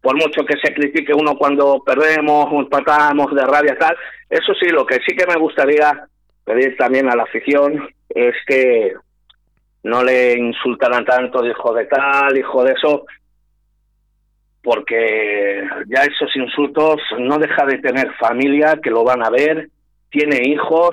por 0.00 0.16
mucho 0.16 0.44
que 0.44 0.58
se 0.60 0.74
critique 0.74 1.14
uno 1.14 1.38
cuando 1.38 1.84
perdemos, 1.86 2.52
empatamos 2.52 3.32
de 3.32 3.46
rabia 3.46 3.78
tal, 3.78 3.96
eso 4.28 4.54
sí, 4.54 4.70
lo 4.70 4.84
que 4.84 4.96
sí 5.06 5.14
que 5.14 5.26
me 5.28 5.38
gustaría 5.38 6.08
pedir 6.44 6.76
también 6.76 7.08
a 7.08 7.14
la 7.14 7.22
afición 7.22 7.88
es 8.08 8.34
que 8.44 8.94
no 9.82 10.02
le 10.02 10.36
insultaran 10.36 11.04
tanto 11.04 11.44
hijo 11.46 11.72
de 11.74 11.86
tal, 11.86 12.36
hijo 12.36 12.64
de 12.64 12.72
eso, 12.72 13.06
porque 14.62 15.62
ya 15.86 16.02
esos 16.02 16.34
insultos 16.36 17.00
no 17.18 17.38
deja 17.38 17.64
de 17.64 17.78
tener 17.78 18.12
familia, 18.14 18.78
que 18.82 18.90
lo 18.90 19.04
van 19.04 19.24
a 19.24 19.30
ver, 19.30 19.68
tiene 20.10 20.40
hijos 20.44 20.90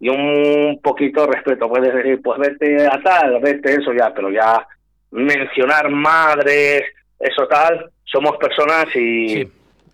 y 0.00 0.08
un 0.08 0.80
poquito 0.82 1.22
de 1.22 1.32
respeto. 1.32 1.68
Puedes 1.68 1.94
decir, 1.94 2.20
pues 2.22 2.38
vete 2.38 2.86
a 2.86 3.00
tal, 3.02 3.40
vete 3.40 3.74
eso 3.74 3.92
ya, 3.92 4.12
pero 4.14 4.30
ya 4.30 4.66
mencionar 5.10 5.90
madres, 5.90 6.82
eso 7.18 7.46
tal, 7.48 7.90
somos 8.04 8.36
personas 8.36 8.86
y 8.94 9.48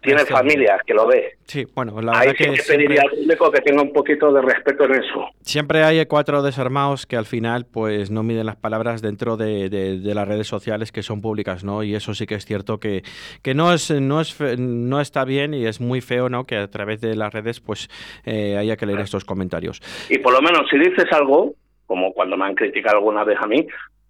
tiene 0.05 0.25
familia 0.27 0.79
que 0.87 0.95
lo 0.95 1.07
ve. 1.07 1.33
Sí, 1.45 1.65
bueno, 1.75 2.01
la 2.01 2.21
verdad 2.21 2.35
que, 2.37 2.63
pediría 2.67 3.03
al 3.03 3.11
público 3.11 3.51
que 3.51 3.61
tenga 3.61 3.83
un 3.83 3.93
poquito 3.93 4.33
de 4.33 4.43
respeto 4.43 4.85
en 4.85 5.03
eso. 5.03 5.29
Siempre 5.41 5.83
hay 5.83 6.05
cuatro 6.07 6.43
desarmados 6.43 7.07
que 7.07 7.17
al 7.17 7.25
final 7.25 7.67
pues 7.71 8.11
no 8.11 8.23
miden 8.23 8.47
las 8.47 8.57
palabras 8.57 9.03
dentro 9.03 9.37
de, 9.37 10.01
las 10.03 10.29
redes 10.29 10.47
sociales 10.47 10.93
que 10.93 11.03
son 11.03 11.21
públicas, 11.21 11.65
¿no? 11.65 11.83
Y 11.83 11.95
eso 11.95 12.15
sí 12.15 12.27
que 12.27 12.35
es 12.35 12.45
cierto 12.45 12.79
que, 12.79 13.03
que 13.43 13.55
no 13.55 13.73
es 13.73 13.91
no 13.91 14.21
es 14.21 14.39
no 14.59 15.01
está 15.01 15.25
bien 15.25 15.55
y 15.55 15.67
es 15.67 15.81
muy 15.81 16.01
feo, 16.01 16.29
¿no? 16.29 16.45
Que 16.45 16.57
a 16.57 16.69
través 16.69 17.01
de 17.01 17.17
las 17.17 17.33
redes 17.33 17.61
pues 17.61 17.89
eh, 18.25 18.57
haya 18.57 18.77
que 18.77 18.87
leer 18.87 19.01
estos 19.01 19.25
comentarios. 19.25 19.81
Y 20.11 20.19
por 20.19 20.33
lo 20.33 20.43
menos 20.43 20.69
si 20.71 20.79
dices 20.79 21.07
algo, 21.13 21.55
como 21.87 22.13
cuando 22.13 22.37
me 22.37 22.45
han 22.45 22.55
criticado 22.55 22.99
alguna 22.99 23.25
vez 23.25 23.39
a 23.41 23.47
mí, 23.47 23.67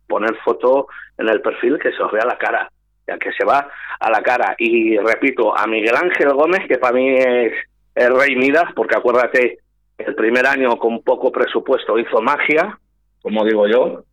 poner 0.09 0.37
foto 0.45 0.89
en 1.19 1.29
el 1.29 1.41
perfil 1.41 1.79
que 1.79 1.93
se 1.93 2.03
os 2.03 2.13
vea 2.13 2.25
la 2.25 2.37
cara 2.37 2.69
que 3.06 3.32
se 3.32 3.44
va 3.44 3.68
a 4.00 4.11
la 4.11 4.23
cara. 4.23 4.54
Y 4.58 4.96
repito, 4.99 5.56
a 5.56 5.66
Miguel 5.66 5.94
Ángel 5.96 6.32
Gómez, 6.32 6.66
que 6.66 6.78
para 6.78 6.94
mí 6.94 7.16
es 7.16 7.52
el 7.94 8.18
rey 8.18 8.37
Midas, 8.37 8.73
porque 8.75 8.96
acuérdate, 8.96 9.58
el 9.99 10.14
primer 10.14 10.46
año 10.46 10.76
con 10.78 11.02
poco 11.02 11.30
presupuesto 11.30 11.99
hizo 11.99 12.20
magia, 12.20 12.78
como 13.23 13.44
digo 13.44 13.66
yo. 13.68 14.04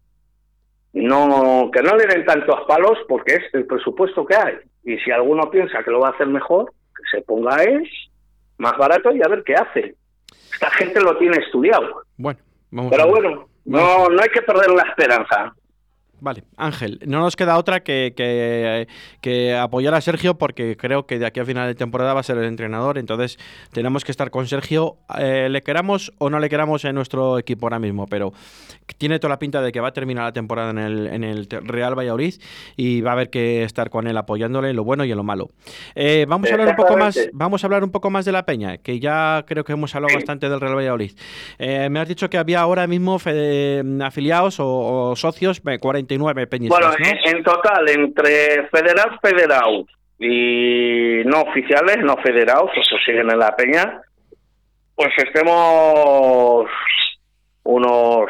No, 0.93 1.71
que 1.71 1.81
no 1.81 1.95
le 1.95 2.05
den 2.05 2.25
tantos 2.25 2.62
palos 2.67 2.98
porque 3.07 3.36
es 3.36 3.53
el 3.53 3.65
presupuesto 3.65 4.25
que 4.25 4.36
hay. 4.36 4.55
Y 4.83 4.98
si 5.00 5.12
alguno 5.12 5.50
piensa 5.50 5.83
que 5.83 5.91
lo 5.91 6.00
va 6.00 6.10
a 6.10 6.12
hacer 6.12 6.27
mejor, 6.27 6.71
que 6.95 7.17
se 7.17 7.24
ponga 7.24 7.63
él 7.63 7.89
más 8.57 8.77
barato 8.77 9.13
y 9.13 9.21
a 9.24 9.27
ver 9.27 9.43
qué 9.43 9.55
hace. 9.55 9.95
Esta 10.53 10.69
gente 10.71 11.00
lo 11.00 11.17
tiene 11.17 11.38
estudiado. 11.38 12.03
Bueno, 12.17 12.39
Pero 12.89 13.07
bueno, 13.07 13.48
no, 13.65 14.10
no 14.10 14.21
hay 14.21 14.29
que 14.29 14.41
perder 14.41 14.69
la 14.71 14.83
esperanza. 14.83 15.53
Vale, 16.22 16.44
Ángel, 16.56 17.00
no 17.08 17.20
nos 17.20 17.36
queda 17.36 17.58
otra 17.58 17.80
que, 17.80 18.13
que, 18.16 19.56
apoyar 19.56 19.96
a 19.96 20.01
Sergio 20.01 20.38
porque 20.38 20.78
creo 20.78 21.08
que 21.08 21.18
de 21.18 21.25
aquí 21.25 21.40
a 21.40 21.46
final 21.46 21.68
de 21.68 21.74
temporada 21.74 22.13
va 22.13 22.20
a 22.20 22.24
ser 22.24 22.38
el 22.38 22.44
entrenador, 22.44 23.00
entonces 23.00 23.40
tenemos 23.74 24.06
que 24.06 24.12
estar 24.12 24.30
con 24.30 24.48
Sergio, 24.48 24.98
eh, 25.18 25.48
le 25.50 25.63
queramos 25.63 26.13
o 26.20 26.30
no 26.30 26.38
le 26.38 26.48
queramos 26.48 26.86
en 26.86 26.94
nuestro 26.94 27.40
equipo 27.40 27.66
ahora 27.66 27.80
mismo, 27.80 28.06
pero 28.06 28.34
tiene 29.00 29.18
toda 29.18 29.30
la 29.30 29.40
pinta 29.40 29.63
de 29.63 29.72
que 29.72 29.80
va 29.80 29.88
a 29.88 29.94
terminar 29.94 30.25
la 30.25 30.32
temporada 30.32 30.70
en 30.70 30.78
el, 30.78 31.08
en 31.08 31.24
el 31.24 31.48
Real 31.50 31.98
Valladolid 31.98 32.36
y 32.78 33.01
va 33.01 33.10
a 33.10 33.13
haber 33.13 33.32
que 33.32 33.63
estar 33.63 33.90
con 33.90 34.06
él 34.06 34.16
apoyándole 34.16 34.70
en 34.70 34.75
lo 34.75 34.84
bueno 34.84 35.04
y 35.06 35.12
en 35.12 35.18
lo 35.18 35.24
malo. 35.24 35.50
Eh, 35.96 36.28
vamos 36.30 36.51
a 36.51 36.54
hablar 36.54 36.70
un 36.70 36.75
poco 36.75 36.98
más, 36.98 37.18
vamos 37.34 37.63
a 37.63 37.68
hablar 37.68 37.84
un 37.84 37.90
poco 37.90 38.12
más 38.12 38.25
de 38.25 38.32
la 38.32 38.46
Peña, 38.46 38.78
que 38.78 39.00
ya 39.00 39.44
creo 39.48 39.63
que 39.63 39.74
hemos 39.74 39.96
hablado 39.96 40.13
bastante 40.13 40.50
del 40.50 40.62
Real 40.62 40.75
Valladolid. 40.75 41.13
Eh, 41.58 41.90
me 41.90 42.00
has 42.00 42.08
dicho 42.08 42.30
que 42.30 42.38
había 42.38 42.60
ahora 42.60 42.86
mismo 42.86 43.16
afiliados 43.16 44.58
o, 44.60 45.16
socios 45.16 45.62
40 45.62 46.11
bueno, 46.18 46.41
en, 47.00 47.44
total, 47.44 47.89
entre 47.89 48.68
federal, 48.70 49.20
federados 49.22 49.86
y 50.20 51.24
no 51.25 51.41
oficiales, 51.41 51.98
no 52.03 52.18
federados, 52.18 52.70
eso 52.75 52.96
siguen 53.06 53.30
en 53.32 53.39
la 53.39 53.56
peña, 53.56 54.01
pues 54.96 55.10
estemos 55.18 56.68
unos 57.63 58.30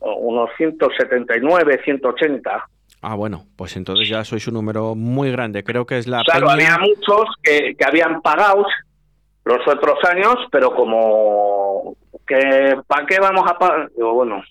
unos 0.00 0.50
179, 0.56 1.80
180. 1.84 2.68
Ah, 3.00 3.14
bueno, 3.14 3.44
pues 3.56 3.76
entonces 3.76 4.08
ya 4.08 4.24
sois 4.24 4.46
un 4.48 4.54
número 4.54 4.94
muy 4.94 5.30
grande. 5.30 5.62
Creo 5.62 5.86
que 5.86 5.98
es 5.98 6.06
la 6.06 6.22
Claro, 6.24 6.50
había 6.50 6.78
muchos 6.78 7.26
que, 7.42 7.74
que 7.76 7.84
habían 7.84 8.20
pagado 8.20 8.66
los 9.44 9.66
otros 9.66 9.98
años, 10.10 10.36
pero 10.50 10.74
como 10.74 11.96
que 12.26 12.76
¿para 12.86 13.06
qué 13.06 13.18
vamos 13.20 13.50
a 13.50 13.58
pagar? 13.58 13.90
Digo, 13.96 14.12
bueno, 14.14 14.42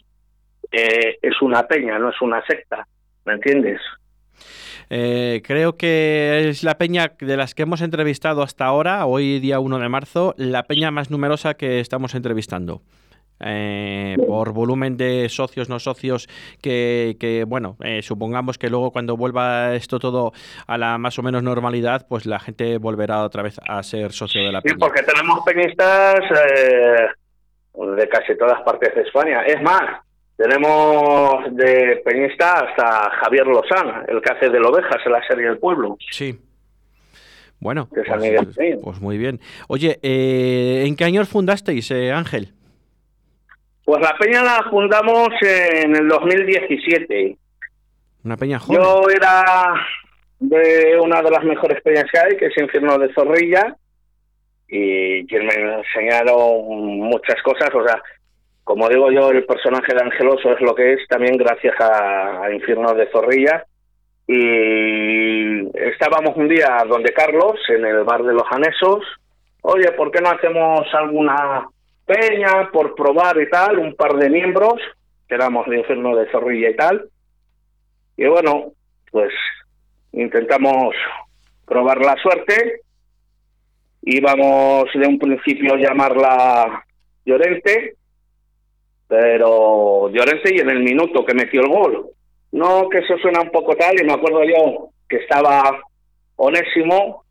eh, 0.72 1.18
es 1.22 1.42
una 1.42 1.64
peña, 1.68 1.98
no 2.00 2.10
es 2.10 2.22
una 2.22 2.44
secta, 2.46 2.88
¿me 3.26 3.34
entiendes? 3.34 3.80
Eh, 4.90 5.42
creo 5.46 5.76
que 5.76 6.50
es 6.50 6.64
la 6.64 6.78
peña 6.78 7.14
de 7.20 7.38
las 7.38 7.54
que 7.54 7.64
hemos 7.64 7.82
entrevistado 7.82 8.42
hasta 8.42 8.66
ahora, 8.66 9.06
hoy 9.06 9.40
día 9.40 9.60
1 9.60 9.80
de 9.80 9.90
marzo, 9.90 10.34
la 10.38 10.64
peña 10.64 10.92
más 10.92 11.12
numerosa 11.12 11.56
que 11.56 11.80
estamos 11.80 12.16
entrevistando. 12.16 12.82
Eh, 13.40 14.16
por 14.26 14.52
volumen 14.52 14.98
de 14.98 15.30
socios, 15.30 15.70
no 15.70 15.78
socios, 15.78 16.28
que, 16.60 17.46
bueno, 17.48 17.78
supongamos 18.02 18.58
que 18.58 18.68
luego 18.68 18.92
cuando 18.92 19.16
vuelva 19.16 19.76
esto 19.76 20.00
todo 20.00 20.32
a 20.66 20.76
la 20.80 20.98
más 20.98 21.20
o 21.20 21.22
menos 21.22 21.44
normalidad, 21.44 22.08
pues 22.10 22.26
la 22.26 22.40
gente 22.40 22.80
volverá 22.80 23.22
otra 23.24 23.44
vez 23.44 23.60
a 23.68 23.84
ser 23.84 24.12
socio 24.12 24.44
de 24.44 24.52
la 24.52 24.62
peña. 24.62 24.74
Sí, 24.74 24.80
porque 24.80 25.04
tenemos 25.04 25.42
peñistas 25.46 26.22
de 27.96 28.10
casi 28.10 28.36
todas 28.38 28.60
partes 28.64 28.96
de 28.96 29.02
España. 29.02 29.44
Es 29.44 29.62
más, 29.62 30.02
tenemos 30.38 31.56
de 31.56 32.02
Peñista 32.06 32.60
hasta 32.60 33.10
Javier 33.22 33.48
Lozán, 33.48 34.06
el 34.08 34.22
que 34.22 34.32
hace 34.32 34.50
de 34.50 34.60
ovejas 34.60 35.02
en 35.04 35.12
la 35.12 35.28
serie 35.28 35.48
del 35.48 35.58
pueblo. 35.58 35.98
Sí. 36.12 36.40
Bueno, 37.60 37.90
pues, 37.90 38.08
pues, 38.84 39.02
muy 39.02 39.18
bien. 39.18 39.40
Oye, 39.68 40.00
eh, 40.04 40.84
¿en 40.86 40.96
qué 40.96 41.06
años 41.06 41.28
fundasteis, 41.28 41.90
eh, 41.90 42.12
Ángel? 42.12 42.54
Pues 43.84 44.00
la 44.00 44.16
peña 44.18 44.44
la 44.44 44.64
fundamos 44.70 45.30
en 45.42 45.96
el 45.96 46.08
2017. 46.08 47.36
Una 48.24 48.38
peña 48.38 48.60
joven. 48.60 48.80
Yo 48.80 49.10
era 49.10 49.74
de 50.40 51.00
una 51.00 51.24
de 51.24 51.32
las 51.32 51.44
mejores 51.44 51.82
peñas 51.82 52.06
que 52.12 52.20
hay, 52.20 52.38
que 52.38 52.46
es 52.46 52.58
Infierno 52.58 53.00
de 53.00 53.12
Zorrilla, 53.14 53.76
y 54.68 55.26
quien 55.26 55.48
me 55.48 55.54
enseñaron 55.54 57.00
muchas 57.00 57.42
cosas, 57.42 57.74
o 57.74 57.84
sea, 57.88 58.04
como 58.68 58.90
digo 58.90 59.10
yo, 59.10 59.32
el 59.32 59.46
personaje 59.46 59.94
de 59.94 60.02
Angeloso 60.02 60.52
es 60.52 60.60
lo 60.60 60.76
que 60.76 60.92
es 60.92 61.08
también 61.08 61.38
gracias 61.38 61.74
a, 61.80 62.52
Infierno 62.52 62.94
de 62.94 63.10
Zorrilla. 63.10 63.66
Y 64.28 65.70
estábamos 65.74 66.36
un 66.36 66.50
día 66.50 66.84
donde 66.86 67.14
Carlos, 67.14 67.58
en 67.70 67.86
el 67.86 68.04
bar 68.04 68.24
de 68.24 68.34
los 68.34 68.44
Anesos. 68.52 69.06
Oye, 69.62 69.90
¿por 69.94 70.12
qué 70.12 70.20
no 70.20 70.32
hacemos 70.32 70.86
alguna 70.94 71.66
peña 72.06 72.70
por 72.74 72.94
probar 72.94 73.40
y 73.40 73.50
tal? 73.50 73.80
Un 73.80 73.96
par 73.96 74.18
de 74.18 74.30
miembros, 74.30 74.82
que 75.30 75.36
éramos 75.36 75.66
de 75.68 75.78
Infierno 75.78 76.14
de 76.18 76.30
Zorrilla 76.30 76.70
y 76.70 76.76
tal. 76.76 77.10
Y 78.18 78.28
bueno, 78.28 78.74
pues 79.12 79.32
intentamos 80.12 80.94
probar 81.66 82.00
la 82.02 82.18
suerte. 82.18 82.82
Íbamos 84.02 84.90
de 84.94 85.08
un 85.08 85.18
principio 85.18 85.76
a 85.76 85.78
llamarla 85.78 86.86
Llorente, 87.24 87.96
pero 89.08 90.10
Llorente 90.10 90.54
y 90.54 90.60
en 90.60 90.70
el 90.70 90.84
minuto 90.84 91.26
que 91.26 91.34
metió 91.34 91.62
el 91.62 91.70
gol. 91.70 92.08
No, 92.52 92.90
que 92.90 93.00
eso 93.00 93.18
suena 93.18 93.42
un 93.42 93.50
poco 93.50 93.76
tal, 93.76 94.00
y 94.00 94.06
me 94.06 94.14
acuerdo 94.14 94.44
yo 94.44 94.90
que 95.08 95.18
estaba 95.18 95.80
Onésimo 96.36 97.24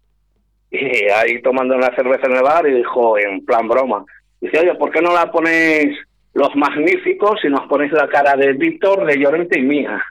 y 0.70 1.08
ahí 1.08 1.40
tomando 1.42 1.76
una 1.76 1.94
cerveza 1.94 2.26
en 2.26 2.36
el 2.36 2.42
bar 2.42 2.66
y 2.66 2.74
dijo 2.74 3.18
en 3.18 3.44
plan 3.44 3.68
broma, 3.68 4.04
dice, 4.40 4.58
oye, 4.58 4.74
¿por 4.74 4.90
qué 4.90 5.00
no 5.00 5.12
la 5.12 5.30
ponéis 5.30 5.96
los 6.34 6.54
magníficos 6.56 7.42
y 7.44 7.48
nos 7.48 7.66
ponéis 7.66 7.92
la 7.92 8.08
cara 8.08 8.36
de 8.36 8.52
Víctor, 8.52 9.06
de 9.06 9.18
Llorente 9.18 9.58
y 9.58 9.62
mía? 9.62 10.02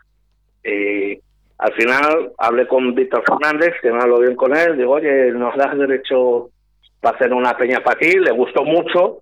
Y 0.64 1.20
al 1.58 1.74
final 1.74 2.32
hablé 2.38 2.68
con 2.68 2.96
Víctor 2.96 3.24
Fernández, 3.28 3.74
que 3.82 3.92
me 3.92 4.02
hablo 4.02 4.20
bien 4.20 4.36
con 4.36 4.56
él, 4.56 4.78
digo, 4.78 4.94
oye, 4.94 5.32
nos 5.32 5.56
das 5.56 5.78
derecho 5.78 6.50
para 7.00 7.16
hacer 7.16 7.34
una 7.34 7.56
peña 7.56 7.82
para 7.84 8.00
ti, 8.00 8.18
le 8.18 8.32
gustó 8.32 8.64
mucho, 8.64 9.20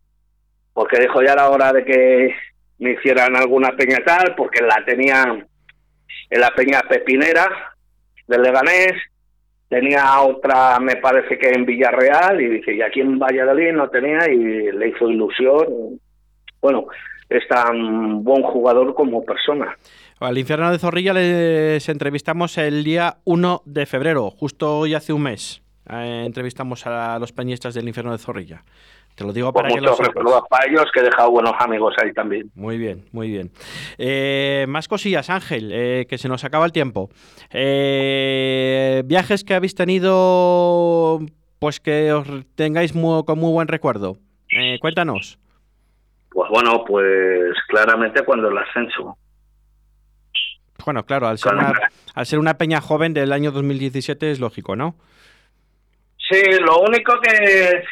porque 0.73 0.99
dijo 0.99 1.21
ya 1.21 1.35
la 1.35 1.49
hora 1.49 1.71
de 1.71 1.85
que 1.85 2.35
me 2.79 2.91
hicieran 2.91 3.35
alguna 3.35 3.75
peña 3.75 3.97
tal, 4.05 4.35
porque 4.35 4.61
la 4.61 4.83
tenía 4.85 5.23
en 6.29 6.41
la 6.41 6.49
peña 6.51 6.81
Pepinera 6.89 7.47
del 8.27 8.41
Leganés, 8.41 8.93
tenía 9.69 10.21
otra, 10.21 10.79
me 10.79 10.95
parece 10.97 11.37
que 11.37 11.49
en 11.49 11.65
Villarreal, 11.65 12.41
y 12.41 12.47
dije, 12.47 12.75
y 12.75 12.81
aquí 12.81 13.01
en 13.01 13.19
Valladolid 13.19 13.71
no 13.73 13.89
tenía, 13.89 14.29
y 14.29 14.71
le 14.71 14.89
hizo 14.89 15.09
ilusión. 15.09 15.99
Bueno, 16.61 16.87
es 17.29 17.47
tan 17.47 18.23
buen 18.23 18.43
jugador 18.43 18.93
como 18.93 19.23
persona. 19.23 19.75
Al 20.19 20.37
infierno 20.37 20.71
de 20.71 20.79
Zorrilla 20.79 21.13
les 21.13 21.89
entrevistamos 21.89 22.57
el 22.57 22.83
día 22.83 23.17
1 23.25 23.63
de 23.65 23.85
febrero, 23.85 24.29
justo 24.29 24.79
hoy 24.79 24.93
hace 24.93 25.11
un 25.11 25.23
mes. 25.23 25.61
Eh, 25.89 26.23
entrevistamos 26.25 26.87
a 26.87 27.19
los 27.19 27.33
peñistas 27.33 27.73
del 27.73 27.87
infierno 27.87 28.13
de 28.13 28.19
Zorrilla. 28.19 28.63
Te 29.15 29.23
lo 29.23 29.31
digo 29.31 29.53
para 29.53 29.69
que 29.69 29.79
lo 29.79 29.95
sepas. 29.95 30.43
para 30.49 30.65
ellos 30.67 30.85
que 30.91 31.01
he 31.01 31.03
dejado 31.03 31.29
buenos 31.29 31.53
amigos 31.59 31.93
ahí 32.01 32.11
también. 32.13 32.49
Muy 32.55 32.77
bien, 32.77 33.05
muy 33.11 33.29
bien. 33.29 33.51
Eh, 33.97 34.65
más 34.67 34.87
cosillas, 34.87 35.29
Ángel, 35.29 35.71
eh, 35.71 36.07
que 36.09 36.17
se 36.17 36.27
nos 36.27 36.43
acaba 36.43 36.65
el 36.65 36.71
tiempo. 36.71 37.09
Eh, 37.51 39.03
viajes 39.05 39.43
que 39.43 39.53
habéis 39.53 39.75
tenido, 39.75 41.19
pues 41.59 41.79
que 41.79 42.11
os 42.11 42.27
tengáis 42.55 42.93
con 42.93 43.39
muy 43.39 43.51
buen 43.51 43.67
recuerdo. 43.67 44.17
cuéntanos. 44.79 45.37
Pues 46.29 46.49
bueno, 46.49 46.83
pues 46.85 47.53
claramente 47.67 48.23
cuando 48.25 48.49
el 48.49 48.57
ascenso. 48.57 49.15
Bueno, 50.83 51.05
claro, 51.05 51.27
al 51.27 51.37
ser, 51.37 51.53
una, 51.53 51.71
al 52.15 52.25
ser 52.25 52.39
una 52.39 52.55
peña 52.55 52.81
joven 52.81 53.13
del 53.13 53.31
año 53.31 53.51
2017 53.51 54.31
es 54.31 54.39
lógico, 54.39 54.75
¿no? 54.75 54.95
Sí, 56.29 56.41
lo 56.59 56.79
único 56.79 57.19
que 57.21 57.83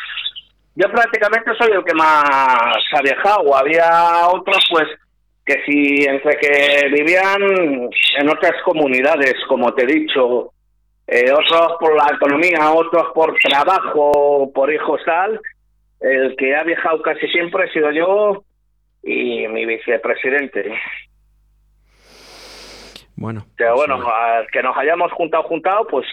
yo 0.76 0.90
prácticamente 0.90 1.52
soy 1.58 1.72
el 1.72 1.84
que 1.84 1.94
más 1.94 2.76
ha 2.94 3.02
viajado. 3.04 3.56
Había 3.56 4.28
otros, 4.28 4.66
pues, 4.70 4.88
que 5.46 5.62
si 5.66 6.06
entre 6.06 6.38
que 6.38 6.90
vivían 6.92 7.42
en 8.18 8.30
otras 8.30 8.54
comunidades, 8.64 9.36
como 9.48 9.74
te 9.74 9.84
he 9.84 9.88
dicho, 9.88 10.54
eh, 11.08 11.32
otros 11.32 11.74
por 11.80 11.96
la 11.96 12.16
economía, 12.16 12.72
otros 12.72 13.08
por 13.14 13.36
trabajo, 13.40 14.52
por 14.54 14.74
hijos 14.74 15.02
tal, 15.06 15.40
el 16.00 16.36
que 16.38 16.56
ha 16.56 16.64
viajado 16.64 17.02
casi 17.02 17.28
siempre 17.28 17.66
he 17.66 17.74
sido 17.74 17.92
yo 17.92 18.44
y 19.04 19.48
mi 19.48 19.66
vicepresidente. 19.66 20.74
Bueno. 23.16 23.46
Pero 23.58 23.76
bueno, 23.76 24.04
que 24.52 24.64
nos 24.64 24.76
hayamos 24.78 25.12
juntado, 25.12 25.44
juntado, 25.44 25.86
pues 25.88 26.08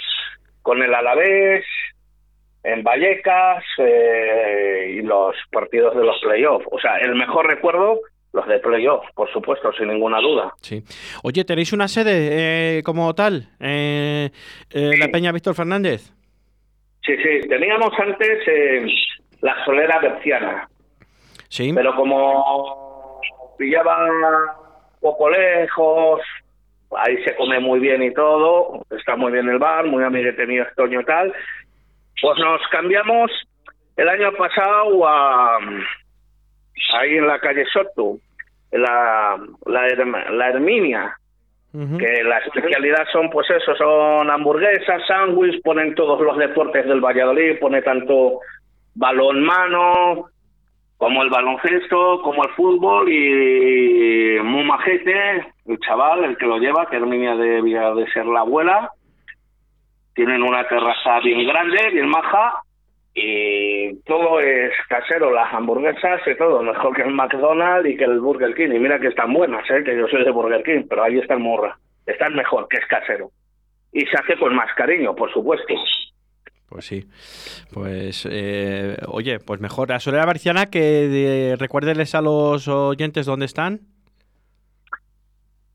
con 0.62 0.82
el 0.82 0.92
Alavés, 0.92 1.64
en 2.72 2.82
Vallecas 2.82 3.64
eh, 3.78 4.96
y 4.98 5.02
los 5.02 5.34
partidos 5.50 5.96
de 5.96 6.04
los 6.04 6.20
playoffs. 6.20 6.66
O 6.70 6.78
sea, 6.78 6.98
el 6.98 7.14
mejor 7.14 7.46
recuerdo, 7.46 8.00
los 8.32 8.46
de 8.46 8.58
playoff, 8.58 9.04
por 9.14 9.30
supuesto, 9.32 9.72
sin 9.72 9.88
ninguna 9.88 10.20
duda. 10.20 10.52
Sí. 10.60 10.82
Oye, 11.22 11.44
¿tenéis 11.44 11.72
una 11.72 11.88
sede 11.88 12.78
eh, 12.78 12.82
como 12.82 13.14
tal? 13.14 13.48
Eh, 13.60 14.30
¿La 14.72 15.08
Peña 15.08 15.32
Víctor 15.32 15.54
Fernández? 15.54 16.12
Sí, 17.02 17.16
sí. 17.16 17.48
Teníamos 17.48 17.90
antes 17.98 18.38
la 19.40 19.64
solera 19.64 19.98
berciana. 20.00 20.68
Sí. 21.48 21.72
Pero 21.74 21.94
como 21.96 23.20
pillaban 23.56 24.10
poco 25.00 25.30
lejos, 25.30 26.20
ahí 26.96 27.22
se 27.24 27.34
come 27.36 27.60
muy 27.60 27.80
bien 27.80 28.02
y 28.02 28.12
todo, 28.12 28.84
está 28.90 29.16
muy 29.16 29.32
bien 29.32 29.48
el 29.48 29.58
bar, 29.58 29.86
muy 29.86 30.04
amiguete 30.04 30.46
mío 30.46 30.64
Estoño 30.64 31.04
tal, 31.04 31.32
pues 32.20 32.38
nos 32.38 32.60
cambiamos 32.70 33.30
el 33.96 34.08
año 34.08 34.32
pasado 34.32 35.06
a 35.06 35.58
ahí 36.94 37.16
en 37.16 37.26
la 37.26 37.38
calle 37.38 37.64
Soto, 37.72 38.18
la, 38.72 39.36
la, 39.66 40.30
la 40.30 40.48
Herminia, 40.48 41.16
que 41.72 42.24
la 42.24 42.38
especialidad 42.38 43.06
son, 43.12 43.30
pues 43.30 43.48
eso, 43.50 43.74
son 43.76 44.30
hamburguesas, 44.30 45.06
sándwiches, 45.06 45.60
ponen 45.62 45.94
todos 45.94 46.20
los 46.20 46.36
deportes 46.38 46.86
del 46.86 47.00
Valladolid, 47.00 47.58
pone 47.60 47.82
tanto 47.82 48.40
balón 48.94 49.44
mano, 49.44 50.26
como 50.96 51.22
el 51.22 51.30
baloncesto, 51.30 52.20
como 52.22 52.44
el 52.44 52.50
fútbol 52.54 53.12
y 53.12 54.40
muy 54.42 54.64
majete, 54.64 55.46
el 55.66 55.78
chaval, 55.80 56.24
el 56.24 56.36
que 56.36 56.46
lo 56.46 56.58
lleva, 56.58 56.88
que 56.90 56.96
Herminia 56.96 57.36
debía 57.36 57.94
de 57.94 58.10
ser 58.10 58.26
la 58.26 58.40
abuela. 58.40 58.90
Tienen 60.18 60.42
una 60.42 60.66
terraza 60.66 61.20
bien 61.20 61.46
grande, 61.46 61.90
bien 61.92 62.08
maja 62.08 62.60
y 63.14 63.94
todo 64.02 64.40
es 64.40 64.72
casero, 64.88 65.30
las 65.32 65.54
hamburguesas 65.54 66.20
y 66.26 66.36
todo, 66.36 66.60
mejor 66.60 66.92
que 66.96 67.02
el 67.02 67.14
McDonald's 67.14 67.88
y 67.88 67.96
que 67.96 68.02
el 68.02 68.18
Burger 68.18 68.52
King. 68.52 68.74
Y 68.74 68.80
mira 68.80 68.98
que 68.98 69.06
están 69.06 69.32
buenas, 69.32 69.62
¿eh? 69.70 69.84
que 69.84 69.96
yo 69.96 70.08
soy 70.08 70.24
de 70.24 70.32
Burger 70.32 70.64
King, 70.64 70.88
pero 70.90 71.04
ahí 71.04 71.20
está 71.20 71.34
el 71.34 71.40
morra. 71.40 71.78
Están 72.04 72.34
mejor, 72.34 72.66
que 72.66 72.78
es 72.78 72.86
casero. 72.86 73.30
Y 73.92 74.06
se 74.06 74.16
hace 74.16 74.36
con 74.40 74.56
más 74.56 74.74
cariño, 74.74 75.14
por 75.14 75.32
supuesto. 75.32 75.72
Pues 76.68 76.84
sí. 76.84 77.04
Pues, 77.72 78.26
eh, 78.28 78.96
oye, 79.06 79.38
pues 79.38 79.60
mejor. 79.60 79.92
A 79.92 80.00
Solera 80.00 80.26
Barciana, 80.26 80.66
que 80.66 81.54
recuérdeles 81.60 82.16
a 82.16 82.22
los 82.22 82.66
oyentes 82.66 83.24
dónde 83.24 83.46
están. 83.46 83.82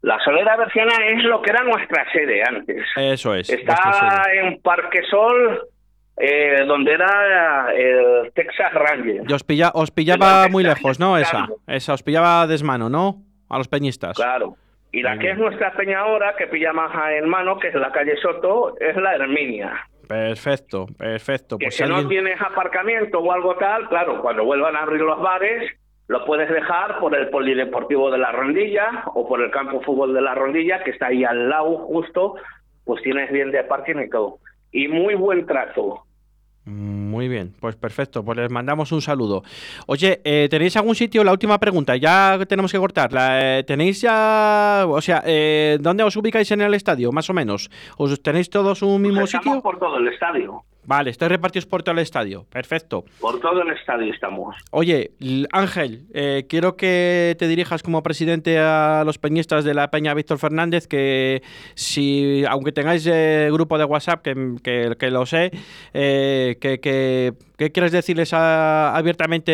La 0.04 0.20
Solera 0.20 0.58
Berciana 0.58 0.96
es 1.08 1.24
lo 1.24 1.42
que 1.42 1.50
era 1.50 1.63
nuestra 1.63 2.06
sede 2.12 2.44
antes. 2.44 2.86
Eso 2.98 3.34
es. 3.36 3.50
Está 3.50 4.24
en 4.34 4.62
Parque 4.62 5.02
Sol, 5.10 5.62
eh, 6.18 6.66
donde 6.68 6.92
era 6.92 7.74
el 7.74 8.34
Texas 8.34 8.74
Ranger. 8.74 9.24
Y 9.26 9.34
os, 9.34 9.46
os 9.74 9.92
pillaba 9.92 10.50
muy 10.50 10.63
lejos, 10.66 11.00
¿no? 11.00 11.18
Esa, 11.18 11.48
esa, 11.68 11.94
os 11.94 12.04
pillaba 12.04 12.46
desmano, 12.48 12.89
¿no? 12.89 13.24
A 13.48 13.58
los 13.58 13.70
peñistas. 13.70 14.18
Claro. 14.18 14.58
Y 14.92 15.02
la 15.04 15.18
que 15.18 15.32
es 15.32 15.38
nuestra 15.38 15.72
peña 15.72 16.02
ahora, 16.02 16.36
que 16.38 16.48
pilla 16.48 16.74
más 16.74 16.92
en 17.13 17.30
mano, 17.30 17.58
que 17.58 17.70
es 17.70 17.74
la 17.76 17.94
calle 17.94 18.18
Soto, 18.22 18.76
es 18.82 18.98
la 18.98 19.16
Herminia. 19.16 19.88
Perfecto, 20.06 20.86
perfecto. 20.98 21.58
Que 21.58 21.68
pues 21.68 21.78
si 21.78 21.86
no 21.86 22.06
tienes 22.10 22.42
aparcamiento 22.42 23.20
o 23.20 23.32
algo 23.32 23.56
tal, 23.56 23.88
claro, 23.88 24.22
cuando 24.22 24.44
vuelvan 24.44 24.76
a 24.76 24.82
abrir 24.82 25.00
los 25.00 25.20
bares, 25.22 25.72
lo 26.08 26.26
puedes 26.26 26.50
dejar 26.50 27.00
por 27.00 27.16
el 27.16 27.30
polideportivo 27.30 28.12
de 28.12 28.18
la 28.18 28.32
Rondilla 28.32 29.04
o 29.13 29.28
por 29.28 29.42
el 29.42 29.52
campo 29.52 29.80
de 29.80 29.86
fútbol 29.86 30.13
de 30.13 30.22
la 30.22 30.36
Rondilla, 30.36 30.84
que 30.84 30.92
está 30.92 31.08
ahí 31.08 31.24
al 31.24 31.50
lado 31.50 31.78
justo, 31.78 32.36
pues 32.84 33.02
tienes 33.04 33.32
bien 33.32 33.52
de 33.52 33.63
parking 33.63 34.00
y 34.06 34.10
todo. 34.10 34.39
Y 34.72 34.88
muy 34.88 35.16
buen 35.16 35.46
trato. 35.46 36.04
Muy 36.66 37.28
bien, 37.28 37.54
pues 37.60 37.76
perfecto, 37.76 38.24
pues 38.24 38.38
les 38.38 38.50
mandamos 38.50 38.92
un 38.94 39.02
saludo. 39.02 39.44
Oye, 39.86 40.22
eh, 40.24 40.48
¿tenéis 40.50 40.78
algún 40.78 40.96
sitio? 40.96 41.24
La 41.24 41.34
última 41.34 41.60
pregunta, 41.60 41.98
ya 41.98 42.39
tenemos 42.48 42.72
que 42.72 42.78
cortar. 42.78 43.12
Eh, 43.13 43.63
¿Tenéis 43.68 44.02
ya, 44.02 44.86
o 44.88 45.02
sea, 45.02 45.22
eh, 45.26 45.78
dónde 45.82 46.04
os 46.04 46.16
ubicáis 46.16 46.50
en 46.52 46.62
el 46.62 46.74
estadio, 46.74 47.12
más 47.12 47.30
o 47.30 47.34
menos? 47.34 47.70
¿Os 47.98 48.22
tenéis 48.24 48.50
todos 48.50 48.82
un 48.82 49.02
mismo 49.02 49.22
pues 49.22 49.32
sitio? 49.32 49.62
por 49.62 49.78
todo 49.78 49.98
el 49.98 50.08
estadio. 50.08 50.63
Vale, 50.86 51.12
estáis 51.12 51.32
repartidos 51.32 51.65
por 51.65 51.82
todo 51.82 51.93
el 51.93 52.00
estadio. 52.00 52.46
Perfecto. 52.52 53.06
Por 53.22 53.39
todo 53.39 53.62
el 53.62 53.72
estadio 53.72 54.13
estamos. 54.13 54.56
Oye, 54.72 55.12
Ángel, 55.52 56.02
eh, 56.13 56.46
quiero 56.50 56.76
que 56.76 57.36
te 57.39 57.48
dirijas 57.48 57.84
como 57.84 58.04
presidente 58.04 58.60
a 58.60 59.04
los 59.06 59.17
peñistas 59.17 59.63
de 59.63 59.74
la 59.74 59.89
Peña 59.91 60.13
Víctor 60.13 60.39
Fernández, 60.39 60.88
que 60.88 61.41
si, 61.76 62.43
aunque 62.50 62.72
tengáis 62.72 63.08
eh, 63.08 63.50
grupo 63.52 63.78
de 63.78 63.86
WhatsApp, 63.86 64.22
que, 64.22 64.96
que, 64.98 65.12
lo 65.12 65.26
sé, 65.26 65.52
eh, 65.93 66.58
que, 66.60 66.80
que, 66.80 67.34
¿qué 67.58 67.72
quieres 67.72 67.91
decirles 67.91 68.34
abiertamente 68.34 69.52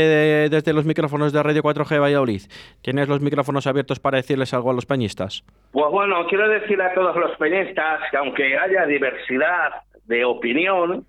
desde 0.50 0.74
los 0.74 0.86
micrófonos 0.86 1.32
de 1.32 1.44
Radio 1.44 1.62
4G 1.62 2.02
Valladolid? 2.02 2.42
¿Tienes 2.82 3.08
los 3.08 3.22
micrófonos 3.22 3.68
abiertos 3.68 4.00
para 4.00 4.18
decirles 4.18 4.54
algo 4.54 4.72
a 4.72 4.74
los 4.74 4.86
peñistas? 4.86 5.44
Pues 5.72 5.92
bueno, 5.92 6.26
quiero 6.28 6.50
decir 6.50 6.82
a 6.82 6.94
todos 6.94 7.16
los 7.16 7.38
peñistas 7.38 8.02
que 8.10 8.18
aunque 8.18 8.58
haya 8.58 8.86
diversidad 8.88 9.84
de 10.06 10.26
opinión, 10.26 11.06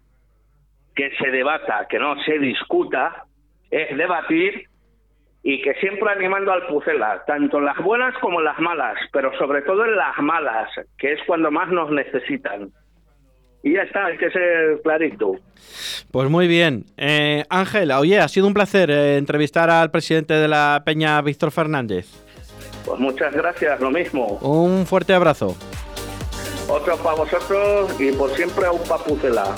que 1.00 1.16
se 1.16 1.30
debata, 1.30 1.86
que 1.88 1.98
no 1.98 2.14
se 2.24 2.38
discuta, 2.38 3.24
es 3.70 3.96
debatir 3.96 4.68
y 5.42 5.62
que 5.62 5.72
siempre 5.76 6.10
animando 6.10 6.52
al 6.52 6.66
Pucela, 6.66 7.24
tanto 7.26 7.56
en 7.56 7.64
las 7.64 7.78
buenas 7.78 8.12
como 8.18 8.40
en 8.40 8.44
las 8.44 8.58
malas, 8.58 8.98
pero 9.10 9.32
sobre 9.38 9.62
todo 9.62 9.86
en 9.86 9.96
las 9.96 10.18
malas, 10.18 10.68
que 10.98 11.12
es 11.12 11.20
cuando 11.26 11.50
más 11.50 11.70
nos 11.70 11.90
necesitan. 11.90 12.70
Y 13.62 13.72
ya 13.72 13.82
está, 13.82 14.06
hay 14.06 14.18
que 14.18 14.30
ser 14.30 14.82
clarito. 14.82 15.36
Pues 16.10 16.28
muy 16.28 16.46
bien. 16.46 16.84
Eh, 16.98 17.44
Ángela, 17.48 17.98
oye, 17.98 18.18
ha 18.18 18.28
sido 18.28 18.46
un 18.46 18.52
placer 18.52 18.90
eh, 18.90 19.16
entrevistar 19.16 19.70
al 19.70 19.90
presidente 19.90 20.34
de 20.34 20.48
la 20.48 20.82
Peña, 20.84 21.22
Víctor 21.22 21.50
Fernández. 21.50 22.08
Pues 22.84 23.00
muchas 23.00 23.32
gracias, 23.32 23.80
lo 23.80 23.90
mismo. 23.90 24.38
Un 24.42 24.84
fuerte 24.84 25.14
abrazo. 25.14 25.56
Otro 26.68 26.98
para 26.98 27.16
vosotros 27.16 27.98
y 27.98 28.12
por 28.12 28.28
siempre 28.32 28.66
a 28.66 28.72
un 28.72 28.82
papucela. 28.86 29.54